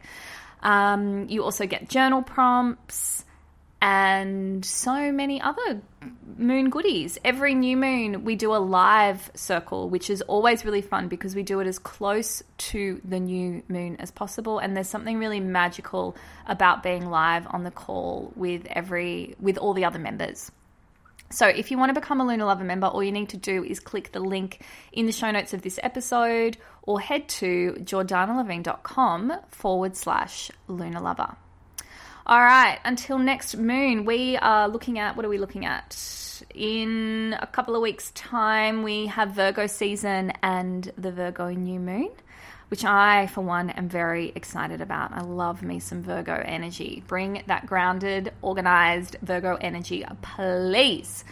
Um, 0.62 1.28
you 1.28 1.44
also 1.44 1.66
get 1.66 1.88
journal 1.88 2.22
prompts 2.22 3.25
and 3.80 4.64
so 4.64 5.12
many 5.12 5.40
other 5.40 5.82
moon 6.38 6.70
goodies. 6.70 7.18
Every 7.24 7.54
new 7.54 7.76
moon, 7.76 8.24
we 8.24 8.36
do 8.36 8.54
a 8.54 8.58
live 8.58 9.30
circle, 9.34 9.88
which 9.88 10.08
is 10.10 10.22
always 10.22 10.64
really 10.64 10.82
fun 10.82 11.08
because 11.08 11.34
we 11.34 11.42
do 11.42 11.60
it 11.60 11.66
as 11.66 11.78
close 11.78 12.42
to 12.58 13.00
the 13.04 13.20
new 13.20 13.62
moon 13.68 13.96
as 13.98 14.10
possible. 14.10 14.58
And 14.58 14.76
there's 14.76 14.88
something 14.88 15.18
really 15.18 15.40
magical 15.40 16.16
about 16.46 16.82
being 16.82 17.06
live 17.06 17.46
on 17.50 17.64
the 17.64 17.70
call 17.70 18.32
with 18.34 18.66
every 18.66 19.34
with 19.40 19.58
all 19.58 19.74
the 19.74 19.84
other 19.84 19.98
members. 19.98 20.50
So, 21.30 21.48
if 21.48 21.72
you 21.72 21.78
want 21.78 21.90
to 21.90 22.00
become 22.00 22.20
a 22.20 22.26
Lunar 22.26 22.44
Lover 22.44 22.62
member, 22.62 22.86
all 22.86 23.02
you 23.02 23.10
need 23.10 23.30
to 23.30 23.36
do 23.36 23.64
is 23.64 23.80
click 23.80 24.12
the 24.12 24.20
link 24.20 24.62
in 24.92 25.06
the 25.06 25.12
show 25.12 25.30
notes 25.30 25.52
of 25.52 25.62
this 25.62 25.80
episode 25.82 26.56
or 26.82 27.00
head 27.00 27.28
to 27.28 27.76
jordanalevine.com 27.80 29.32
forward 29.48 29.96
slash 29.96 30.52
Lunar 30.68 31.00
Lover. 31.00 31.36
All 32.28 32.40
right, 32.40 32.80
until 32.84 33.18
next 33.18 33.56
moon, 33.56 34.04
we 34.04 34.36
are 34.36 34.68
looking 34.68 34.98
at 34.98 35.14
what 35.14 35.24
are 35.24 35.28
we 35.28 35.38
looking 35.38 35.64
at? 35.64 36.42
In 36.52 37.36
a 37.38 37.46
couple 37.46 37.76
of 37.76 37.82
weeks' 37.82 38.10
time, 38.16 38.82
we 38.82 39.06
have 39.06 39.30
Virgo 39.30 39.68
season 39.68 40.32
and 40.42 40.90
the 40.98 41.12
Virgo 41.12 41.50
new 41.50 41.78
moon, 41.78 42.10
which 42.66 42.84
I, 42.84 43.28
for 43.28 43.42
one, 43.42 43.70
am 43.70 43.88
very 43.88 44.32
excited 44.34 44.80
about. 44.80 45.12
I 45.12 45.20
love 45.20 45.62
me 45.62 45.78
some 45.78 46.02
Virgo 46.02 46.34
energy. 46.34 47.04
Bring 47.06 47.44
that 47.46 47.66
grounded, 47.66 48.32
organized 48.42 49.14
Virgo 49.22 49.54
energy, 49.60 50.04
please. 50.20 51.24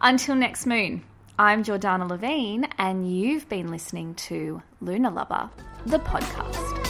Until 0.00 0.36
next 0.36 0.64
moon, 0.64 1.02
I'm 1.38 1.64
Jordana 1.64 2.08
Levine, 2.08 2.66
and 2.78 3.06
you've 3.14 3.46
been 3.50 3.70
listening 3.70 4.14
to 4.14 4.62
Lunar 4.80 5.10
Lover, 5.10 5.50
the 5.84 5.98
podcast. 5.98 6.89